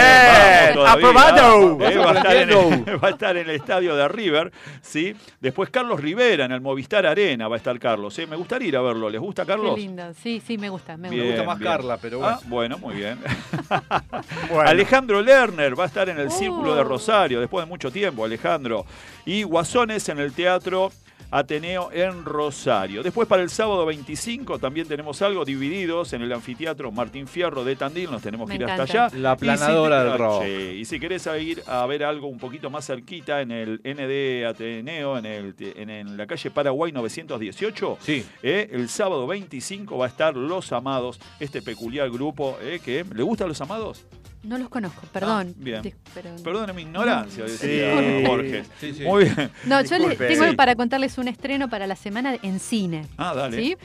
[0.76, 0.90] Vamos.
[0.90, 1.90] Aprobado.
[1.90, 2.56] Eh, va, a estar en el,
[3.04, 4.52] va a estar en el estadio de River,
[4.82, 5.16] ¿sí?
[5.40, 8.18] Después Carlos Rivera en el Movistar Arena va a estar Carlos.
[8.20, 8.28] ¿eh?
[8.28, 9.10] Me gustaría ir a verlo.
[9.10, 9.78] ¿Les gusta Qué Carlos?
[9.78, 10.04] lindo.
[10.22, 10.96] Sí, sí, me gusta.
[10.98, 11.44] Me Me gusta.
[11.44, 12.36] más Carla, pero bueno.
[12.40, 13.20] Ah, bueno, muy bien.
[14.50, 14.70] Bueno.
[14.70, 16.86] Alejandro Lerner va a estar en el Círculo de Oh.
[16.86, 18.86] Rosario después de mucho tiempo, Alejandro.
[19.26, 20.92] Y Guasones en el Teatro
[21.32, 23.02] Ateneo en Rosario.
[23.02, 27.76] Después para el sábado 25 también tenemos algo divididos en el anfiteatro Martín Fierro de
[27.76, 29.18] Tandil, nos tenemos Me que ir hasta allá.
[29.18, 30.44] La Y si del rock.
[30.44, 34.46] Sí, y si querés ir a ver algo un poquito más cerquita en el ND
[34.48, 38.24] Ateneo, en, el, en, en la calle Paraguay 918, Sí.
[38.44, 43.04] eh, el sábado 25 va a estar Los Amados, este peculiar grupo eh, que...
[43.12, 44.06] ¿Le gustan Los Amados?
[44.44, 45.54] No los conozco, perdón.
[45.58, 45.94] Ah, bien.
[46.14, 47.68] Pero- mi ignorancia, Sí.
[47.68, 48.68] decía Borges.
[48.80, 49.04] Sí, sí.
[49.04, 49.50] Muy bien.
[49.66, 50.56] No, yo les tengo Sí.
[50.56, 53.06] para contarles un estreno para la semana en cine.
[53.18, 53.58] Ah, dale.
[53.58, 53.78] ¿sí?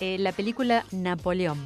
[0.00, 1.58] Eh, la película Napoleón,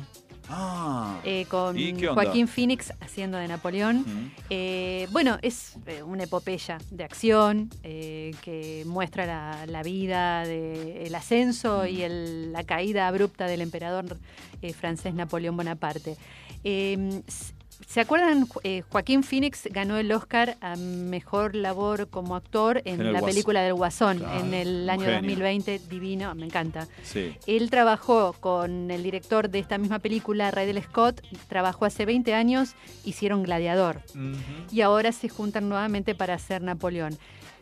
[0.49, 1.21] Ah.
[1.25, 2.23] eh, con ¿Y qué onda?
[2.25, 3.99] Joaquín Phoenix haciendo de Napoleón.
[4.01, 4.31] Mm.
[4.51, 11.07] Eh, bueno, es eh, una epopeya de acción eh, que muestra la, la vida, de,
[11.07, 14.17] el ascenso y el- la caída abrupta del emperador
[14.63, 16.17] eh, francés Napoleón Bonaparte.
[17.87, 18.47] ¿Se acuerdan?
[18.63, 23.75] Eh, Joaquín Phoenix ganó el Oscar a mejor labor como actor en, la película del
[23.75, 25.21] Guasón Claro, en el año genio.
[25.21, 25.81] 2020.
[25.91, 26.87] Divino, me encanta.
[27.03, 27.37] Sí.
[27.47, 32.75] Él trabajó con el director de esta misma película, Ridley Scott, trabajó hace 20 años,
[33.05, 34.03] hicieron Gladiador
[34.71, 37.19] y ahora se juntan nuevamente para hacer Napoleón.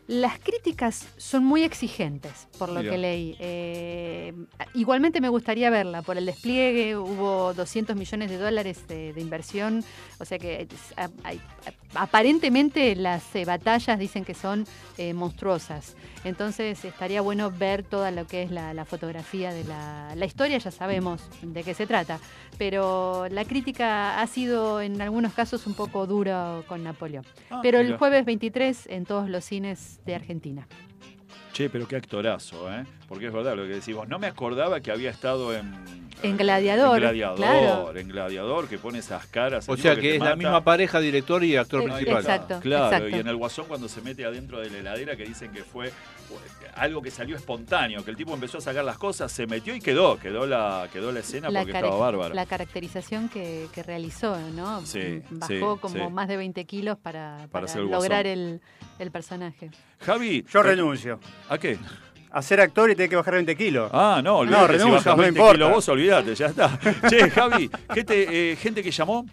[0.09, 2.91] Las críticas son muy exigentes, por lo Mira.
[2.93, 3.35] que leí.
[3.39, 4.33] Eh,
[4.73, 9.83] igualmente me gustaría verla por el despliegue, hubo 200 millones de dólares de, de inversión,
[10.19, 11.33] o sea que a- a-
[11.93, 14.65] aparentemente las eh, batallas dicen que son
[14.97, 15.95] eh, monstruosas.
[16.23, 20.57] Entonces estaría bueno ver toda lo que es la, la fotografía de la, la historia,
[20.57, 22.19] ya sabemos de qué se trata,
[22.57, 27.25] pero la crítica ha sido en algunos casos un poco dura con Napoleón.
[27.51, 30.67] Ah, Pero el jueves 23 en todos los cines de Argentina.
[31.53, 32.85] Che, pero qué actorazo, ¿eh?
[33.07, 34.07] Porque es verdad lo que decimos.
[34.07, 35.73] No me acordaba que había estado en...
[36.21, 37.97] En Gladiador, En Gladiador, claro.
[37.97, 39.67] en Gladiador, que pone esas caras.
[39.69, 42.17] O sea que es la misma pareja, director y actor Eh, principal.
[42.19, 42.59] exacto.
[42.61, 45.63] Claro, y en el Guasón cuando se mete adentro de la heladera que dicen que
[45.63, 45.91] fue
[46.75, 49.79] algo que salió espontáneo, que el tipo empezó a sacar las cosas, se metió y
[49.81, 52.33] quedó, quedó la, quedó la escena La, porque estaba bárbara.
[52.33, 54.85] la caracterización que, que realizó, ¿no?
[54.85, 56.13] Sí, Bajó sí, como sí.
[56.13, 58.61] más de 20 kilos para, para el lograr el,
[58.99, 59.71] el personaje.
[59.99, 60.45] Javi.
[60.51, 61.19] Yo eh, renuncio.
[61.49, 61.77] ¿A qué?
[62.31, 63.89] A ser actor y tener que bajar 20 kilos.
[63.93, 65.53] Ah, no, olvídate, si renuncio, bajás no 20 importa.
[65.55, 66.79] kilos vos, olvídate, ya está.
[67.09, 69.25] Che, Javi, gente, eh, gente que llamó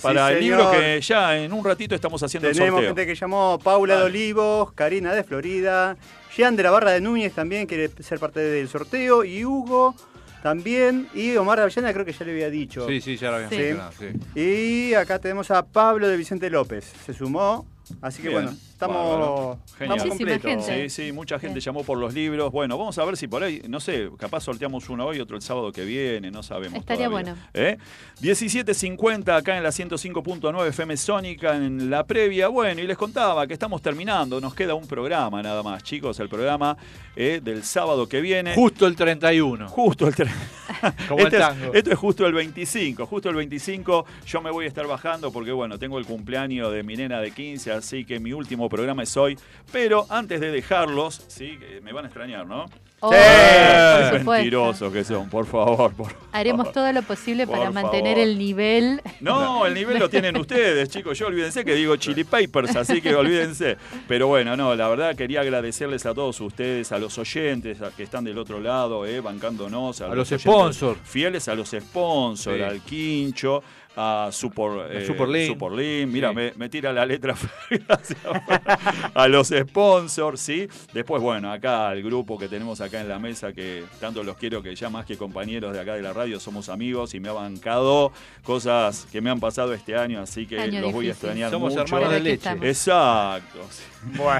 [0.00, 0.58] para Sí, el señor.
[0.58, 2.94] libro que ya en un ratito estamos haciendo el Tenemos sorteo.
[2.94, 5.96] gente que llamó Paula de Olivos, Karina de Florida,
[6.36, 9.94] Jean de la Barra de Núñez también quiere ser parte del sorteo, y Hugo
[10.42, 12.86] también, y Omar de Avellana creo que ya le había dicho.
[12.86, 13.62] Sí, sí, ya lo habíamos Sí.
[13.62, 13.92] mencionado.
[14.34, 14.40] sí.
[14.40, 16.92] Y acá tenemos a Pablo de Vicente López.
[17.06, 17.66] Se sumó
[18.00, 19.58] Así que Bien, bueno, estamos.
[19.76, 19.96] Genial.
[19.98, 20.50] estamos completos.
[20.66, 20.88] gente.
[20.88, 21.64] Sí, sí, mucha gente Bien.
[21.64, 22.50] llamó por los libros.
[22.50, 25.42] Bueno, vamos a ver si por ahí, no sé, capaz sorteamos uno hoy, otro el
[25.42, 26.78] sábado que viene, no sabemos.
[26.78, 27.32] Estaría todavía.
[27.34, 27.48] bueno.
[27.52, 27.76] ¿Eh?
[28.22, 32.48] 17.50 acá en la 105.9 FM Sónica en la previa.
[32.48, 36.28] Bueno, y les contaba que estamos terminando, nos queda un programa nada más, chicos, el
[36.28, 36.76] programa
[37.16, 38.54] eh, del sábado que viene.
[38.54, 39.68] Justo el 31.
[39.68, 40.30] Justo el tre-
[41.08, 44.64] Como el Este es- esto es justo el 25, justo el 25 yo me voy
[44.64, 48.18] a estar bajando porque bueno, tengo el cumpleaños de mi nena de 15, así que
[48.20, 49.38] mi último programa es hoy,
[49.72, 52.64] pero antes de dejarlos, sí, me van a extrañar, ¿no?
[53.06, 53.18] Oh, Sí.
[53.18, 54.30] por Qué supuesto.
[54.30, 58.28] mentirosos que son, por favor, por Haremos todo lo posible Por para mantener favor.
[58.28, 59.02] el nivel.
[59.20, 61.18] No, el nivel lo tienen ustedes, chicos.
[61.18, 63.76] Yo olvídense que digo Chili Papers, así que olvídense.
[64.08, 68.04] Pero bueno, no, la verdad quería agradecerles a todos ustedes, a los oyentes a que
[68.04, 70.00] están del otro lado, eh, bancándonos.
[70.00, 70.98] A los sponsors.
[71.04, 72.62] Fieles a los sponsors, Sí.
[72.62, 73.62] al Quincho.
[73.96, 75.52] A Super, eh, Superlink.
[75.52, 76.10] Superlink.
[76.12, 76.34] Mira, Sí.
[76.34, 77.34] me, me tira la letra
[79.14, 80.68] a los sponsors, ¿sí?
[80.92, 84.62] Después, bueno, acá al grupo que tenemos acá en la mesa, que tanto los quiero
[84.62, 87.32] que ya más que compañeros de acá de la radio somos amigos y me ha
[87.32, 91.50] bancado cosas que me han pasado este año, así que Año los voy a extrañar
[91.50, 91.84] Somos mucho.
[91.84, 92.50] hermanos de leche.
[92.62, 93.60] Exacto.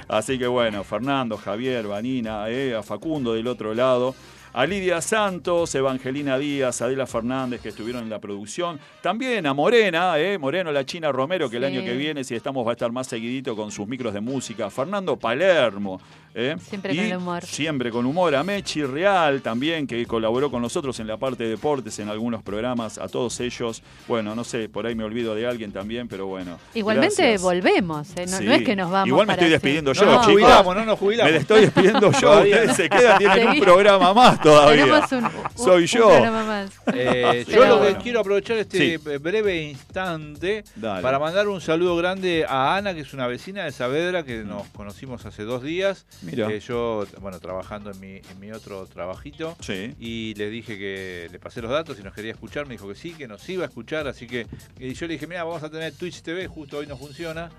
[0.09, 4.15] Así que bueno, Fernando, Javier, Vanina, eh, a Facundo del otro lado.
[4.57, 8.79] A Lidia Santos, Evangelina Díaz, Adela Fernández, que estuvieron en la producción.
[9.03, 12.65] También a Morena, eh, Moreno La China Romero, que el año que viene, si estamos,
[12.65, 14.71] va a estar más seguidito con sus micros de música.
[14.71, 16.01] Fernando Palermo.
[16.35, 17.45] Eh, Siempre y con el humor.
[17.47, 18.35] Siempre con humor.
[18.35, 22.43] A Mechi Real también, que colaboró con nosotros en la parte de deportes en algunos
[22.43, 22.99] programas.
[22.99, 23.83] A todos ellos.
[24.09, 26.59] Bueno, no sé, por ahí me olvido de alguien también, pero bueno.
[26.75, 27.43] Igualmente gracias.
[27.43, 28.27] volvemos, ¿eh?
[28.29, 28.45] no, Sí.
[28.45, 29.09] no es que nos vamos.
[29.09, 29.71] Igual me estoy siempre.
[29.71, 30.33] despidiendo No yo, nos chicos.
[30.33, 31.33] jubilamos, no nos jubilamos.
[31.33, 32.31] Me estoy despidiendo yo.
[32.39, 32.75] Ustedes no.
[32.75, 34.85] se quedan, tienen un programa más todavía.
[34.85, 36.09] Tenemos un, un- Soy un yo.
[36.09, 36.71] programa más.
[36.97, 37.99] Eh, yo lo que bueno.
[38.03, 39.19] quiero aprovechar este Sí.
[39.19, 41.03] breve instante Dale.
[41.03, 44.67] para mandar un saludo grande a Ana, que es una vecina de Saavedra, que nos
[44.69, 46.07] conocimos hace dos días.
[46.25, 46.51] Mira.
[46.51, 49.57] Eh, yo, bueno, trabajando en mi, en mi otro trabajito.
[49.61, 49.95] Sí.
[49.99, 52.67] Y le dije que le pasé los datos y nos quería escuchar.
[52.67, 54.07] Me dijo que sí, que nos iba a escuchar.
[54.09, 54.47] Así que
[54.79, 57.51] y yo le dije, mira, vamos a tener Twitch TV, justo hoy no funciona.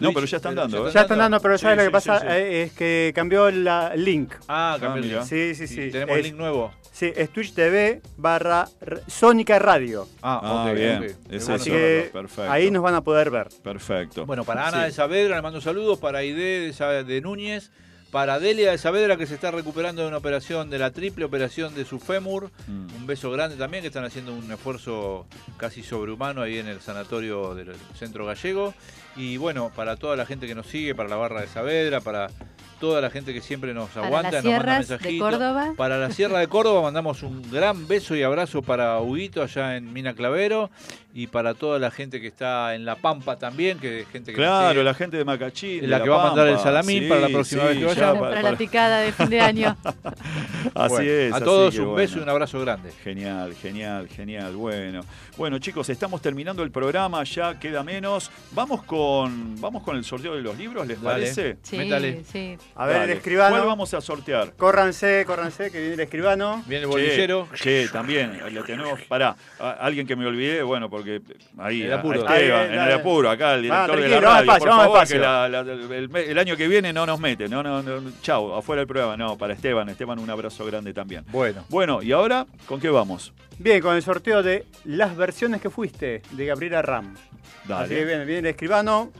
[0.00, 0.92] No, pero ya están dando, ¿eh?
[0.94, 2.20] Ya están dando, pero Sí, ¿sabes lo que sí, pasa?
[2.20, 2.32] sí, sí.
[2.32, 4.32] Eh, Es que cambió el link.
[4.46, 5.22] Ah, cambió el link.
[5.22, 5.90] Sí, sí, sí.
[5.90, 6.72] Tenemos Es- link nuevo.
[6.92, 8.68] Sí, es Twitch TV barra
[9.06, 10.08] Sónica Radio.
[10.22, 11.16] Ah, Ah, ok, bien.
[11.30, 11.48] Es.
[11.48, 12.50] Así que perfecto.
[12.50, 13.48] ahí nos van a poder ver.
[13.62, 14.26] Perfecto.
[14.26, 14.84] Bueno, para Ana Sí.
[14.86, 17.70] de Saavedra le mando saludos, para Aide de, de Núñez,
[18.10, 21.74] para Delia de Saavedra que se está recuperando de una operación, de la triple operación
[21.74, 22.50] de su fémur.
[22.66, 22.96] Mm.
[22.96, 27.54] Un beso grande también, que están haciendo un esfuerzo casi sobrehumano ahí en el sanatorio
[27.54, 28.74] del centro gallego.
[29.16, 32.30] Y bueno, para toda la gente que nos sigue, para la barra de Saavedra, para
[32.78, 35.30] toda la gente que siempre nos Para aguanta, las nos manda sierras de mensajitos.
[35.30, 35.72] Córdoba.
[35.76, 39.92] Para la Sierra de Córdoba mandamos un gran beso y abrazo para Huguito allá en
[39.92, 40.70] Mina Clavero
[41.14, 44.70] y para toda la gente que está en La Pampa también, que gente que Claro,
[44.72, 44.84] sigue.
[44.84, 45.80] la gente de Macachín.
[45.80, 48.18] de La que va a mandar el salamín para la próxima vez que ya vayamos.
[48.28, 49.76] para, pa- la picada de fin de año.
[50.74, 51.32] Así Bueno, es.
[51.32, 51.96] a todos un bueno.
[51.96, 52.92] beso y un abrazo grande.
[53.02, 54.54] Genial, genial, genial.
[54.54, 55.00] Bueno,
[55.36, 58.30] bueno chicos, estamos terminando el programa, ya queda menos.
[58.52, 61.22] Vamos con, vamos con el sorteo de los libros, ¿les Dale.
[61.22, 61.56] parece?
[61.62, 62.22] Sí, Métale.
[62.30, 62.56] sí.
[62.76, 63.12] A ver, Dale.
[63.12, 63.56] el escribano.
[63.56, 64.52] ¿Cuál vamos a sortear?
[64.56, 66.62] Córranse, córranse, que viene el escribano.
[66.66, 67.48] Viene el bolillero.
[67.54, 69.36] Che, che, también, le tenemos, pará,
[69.80, 71.20] alguien que me olvidé, bueno, porque
[71.58, 72.28] ahí, El apuro.
[72.28, 72.92] a Esteban, Ahí, en dale.
[72.92, 75.16] el apuro, acá el director de la vamos radio, despacio, por vamos favor, despacio.
[75.16, 78.54] que la- la- el, el año que viene no nos mete, no, no, no, chau,
[78.54, 81.24] afuera del programa, no, para Esteban, Esteban un abrazo grande también.
[81.30, 83.32] Bueno, Bueno, y ahora, ¿con qué vamos?
[83.58, 87.14] Bien, con el sorteo de las versiones que fuiste de Gabriela Ram.
[87.14, 88.04] Así que Dale.
[88.04, 89.10] viene, viene el escribano.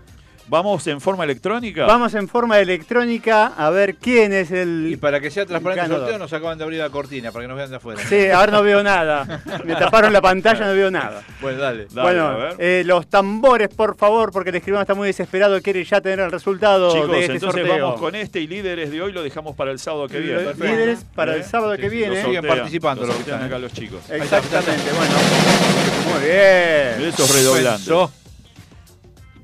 [0.51, 1.85] ¿Vamos en forma electrónica?
[1.85, 4.99] Vamos en forma electrónica a ver quién es y el.
[5.01, 7.57] para que sea transparente el sorteo nos acaban de abrir la cortina para que nos
[7.59, 8.01] vean de afuera.
[8.09, 9.43] Sí, ahora no veo nada.
[9.65, 11.23] Me taparon la pantalla, no veo nada.
[11.43, 11.87] Bueno, dale.
[11.91, 12.55] Dale, a bueno, ver.
[12.59, 16.31] eh, los tambores, por favor, porque el escribano está muy desesperado, quiere ya tener el
[16.33, 17.85] resultado Chicos, de este entonces sorteo.
[17.85, 20.39] vamos con este y líderes de hoy lo dejamos para el sábado que viene.
[20.41, 20.65] Perfecto.
[20.65, 21.45] líderes para el ¿Eh?
[21.45, 22.15] sábado que Sí, viene.
[22.17, 24.01] Los Siguen participando los los que están, acá los chicos.
[24.11, 25.15] Exactamente, bueno.
[26.11, 27.09] Muy bien.
[27.13, 27.81] Esos redoblantes.
[27.87, 28.11] Pensó.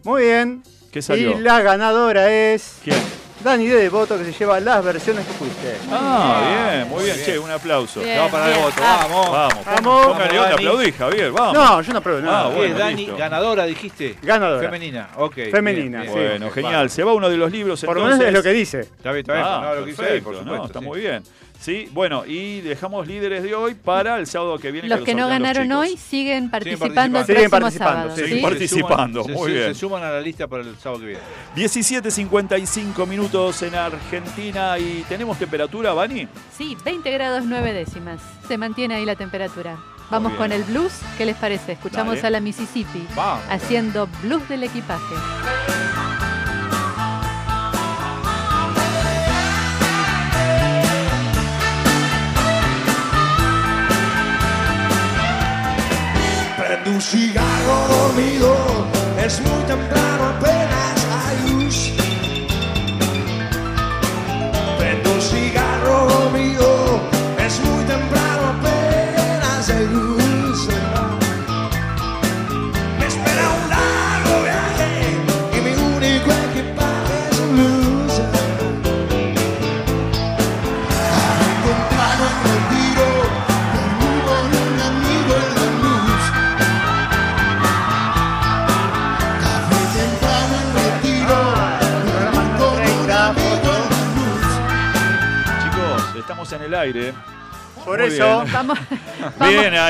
[0.04, 0.62] Muy bien.
[0.94, 1.36] ¿Qué salió?
[1.36, 2.96] Y la ganadora es ¿Quién?
[3.42, 5.76] Dani de Devoto, que se lleva las versiones que fuiste.
[5.90, 7.16] Ah, bien, muy bien.
[7.16, 7.26] bien.
[7.26, 7.98] Che, un aplauso.
[8.00, 8.64] Bien, Vamos para el bien.
[8.64, 9.30] voto, Ah, vamos.
[9.32, 10.06] Vamos, Vamos.
[10.06, 10.54] póngale onda, Dani.
[10.54, 11.52] aplaudí, Javier, vamos.
[11.54, 12.44] No, yo no pruebo nada.
[12.46, 12.94] Ah, ¿Qué bueno, es, Dani?
[12.96, 13.16] listo.
[13.16, 14.14] Ganadora, dijiste.
[14.22, 14.62] Ganadora.
[14.62, 15.34] Femenina, ok.
[15.50, 16.18] Femenina, bien, sí.
[16.20, 16.30] bien.
[16.30, 16.74] Bueno, genial.
[16.74, 16.88] vale.
[16.90, 18.80] Se va uno de los libros Por lo menos es lo que dice.
[18.80, 19.44] Está bien, está bien.
[19.46, 20.84] Ah, no, lo que perfecto, por no, está sí.
[20.84, 21.24] muy bien.
[21.60, 24.86] Sí, bueno, y dejamos líderes de hoy para el sábado que viene.
[24.86, 27.18] Los lo que no ganaron hoy siguen participando participando.
[27.20, 28.16] el Siguen participando, sábado.
[28.16, 28.42] siguen ¿sí?
[28.42, 28.88] participando.
[28.88, 29.74] Participando, Se muy se- bien.
[29.74, 31.22] Se suman a la lista para el sábado que viene.
[31.56, 36.28] 17.55 minutos en Argentina y tenemos temperatura, Bani.
[36.56, 38.20] Sí, 20 grados 9 décimas.
[38.46, 39.78] Se mantiene ahí la temperatura.
[40.10, 40.92] Vamos con el blues.
[41.16, 41.72] ¿Qué les parece?
[41.72, 42.26] Escuchamos Dale.
[42.26, 43.42] a la Mississippi Vamos.
[43.48, 45.14] haciendo blues del equipaje.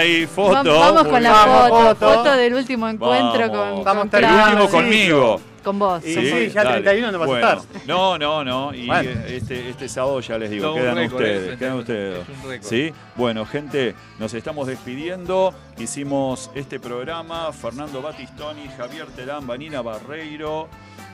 [0.05, 0.79] Ahí, foto.
[0.79, 1.31] vamos, con la.
[1.33, 2.15] Vamos, foto, foto.
[2.15, 3.75] foto del último encuentro Vamos.
[3.77, 4.71] con, Vamos con El último Sí.
[4.73, 5.41] conmigo.
[5.65, 6.05] con vos.
[6.05, 7.59] Y sí, ya 31 no vas a estar.
[7.87, 8.75] No, no, no.
[8.75, 9.11] Y Bueno.
[9.27, 11.57] este, este sábado ya les digo, Todo quedan récord, ustedes, ¿eh?
[11.59, 12.19] quedan ustedes.
[12.21, 12.69] Es un récord.
[12.69, 12.93] ¿Sí?
[13.17, 15.55] Bueno, gente, nos estamos despidiendo.
[15.79, 17.51] Hicimos este programa.
[17.53, 20.69] Fernando Batistoni, Javier Terán, Vanina Barreiro.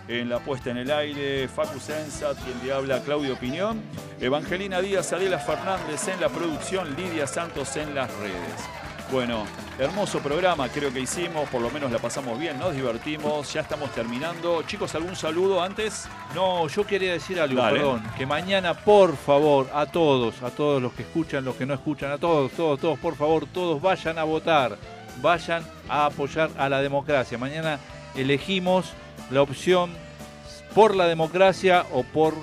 [0.09, 3.80] En la puesta en el aire, Facu Sensa, quien le habla, Claudio Piñón.
[4.20, 8.80] Evangelina Díaz, Adela Fernández en la producción, Lidia Santos en las redes.
[9.11, 9.45] Bueno,
[9.81, 13.91] hermoso programa creo que hicimos, por lo menos la pasamos bien, nos divertimos, ya estamos
[13.91, 14.63] terminando.
[14.63, 16.09] Chicos, ¿algún saludo antes?
[16.33, 17.81] No, yo quería decir algo, Dale.
[17.81, 18.03] perdón.
[18.17, 22.13] Que mañana, por favor, a todos, a todos los que escuchan, los que no escuchan,
[22.13, 24.77] a todos, todos, todos, por favor, todos vayan a votar.
[25.21, 27.37] Vayan a apoyar a la democracia.
[27.37, 27.81] Mañana
[28.15, 28.93] elegimos
[29.33, 29.91] la opción
[30.73, 32.35] por la democracia o por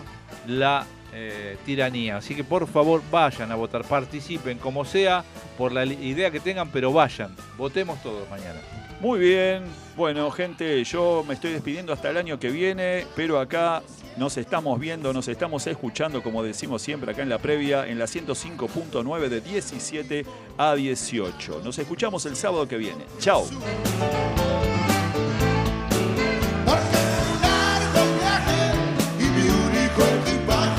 [0.46, 2.18] la eh, tiranía.
[2.18, 5.24] Así que por favor vayan a votar, participen como sea,
[5.58, 7.36] por la idea que tengan, pero vayan.
[7.58, 8.60] Votemos todos mañana.
[9.00, 9.64] Muy bien,
[9.96, 13.84] bueno gente, yo me estoy despidiendo hasta el año que viene, pero acá
[14.18, 18.06] nos estamos viendo, nos estamos escuchando, como decimos siempre acá en la previa, en la
[18.06, 20.26] 105.9 de 17
[20.58, 21.62] a 18.
[21.64, 23.06] Nos escuchamos el sábado que viene.
[23.20, 23.46] Chao.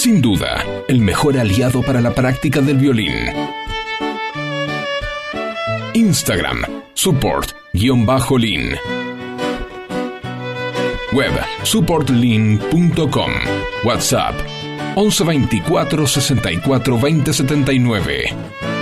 [0.00, 3.12] Sin duda, el mejor aliado para la práctica del violín.
[5.92, 6.62] Instagram,
[6.94, 8.78] support-lean.
[11.12, 11.32] Web,
[11.64, 13.30] supportlean.com.
[13.84, 14.36] WhatsApp,
[14.96, 18.79] 1124 64 20 79.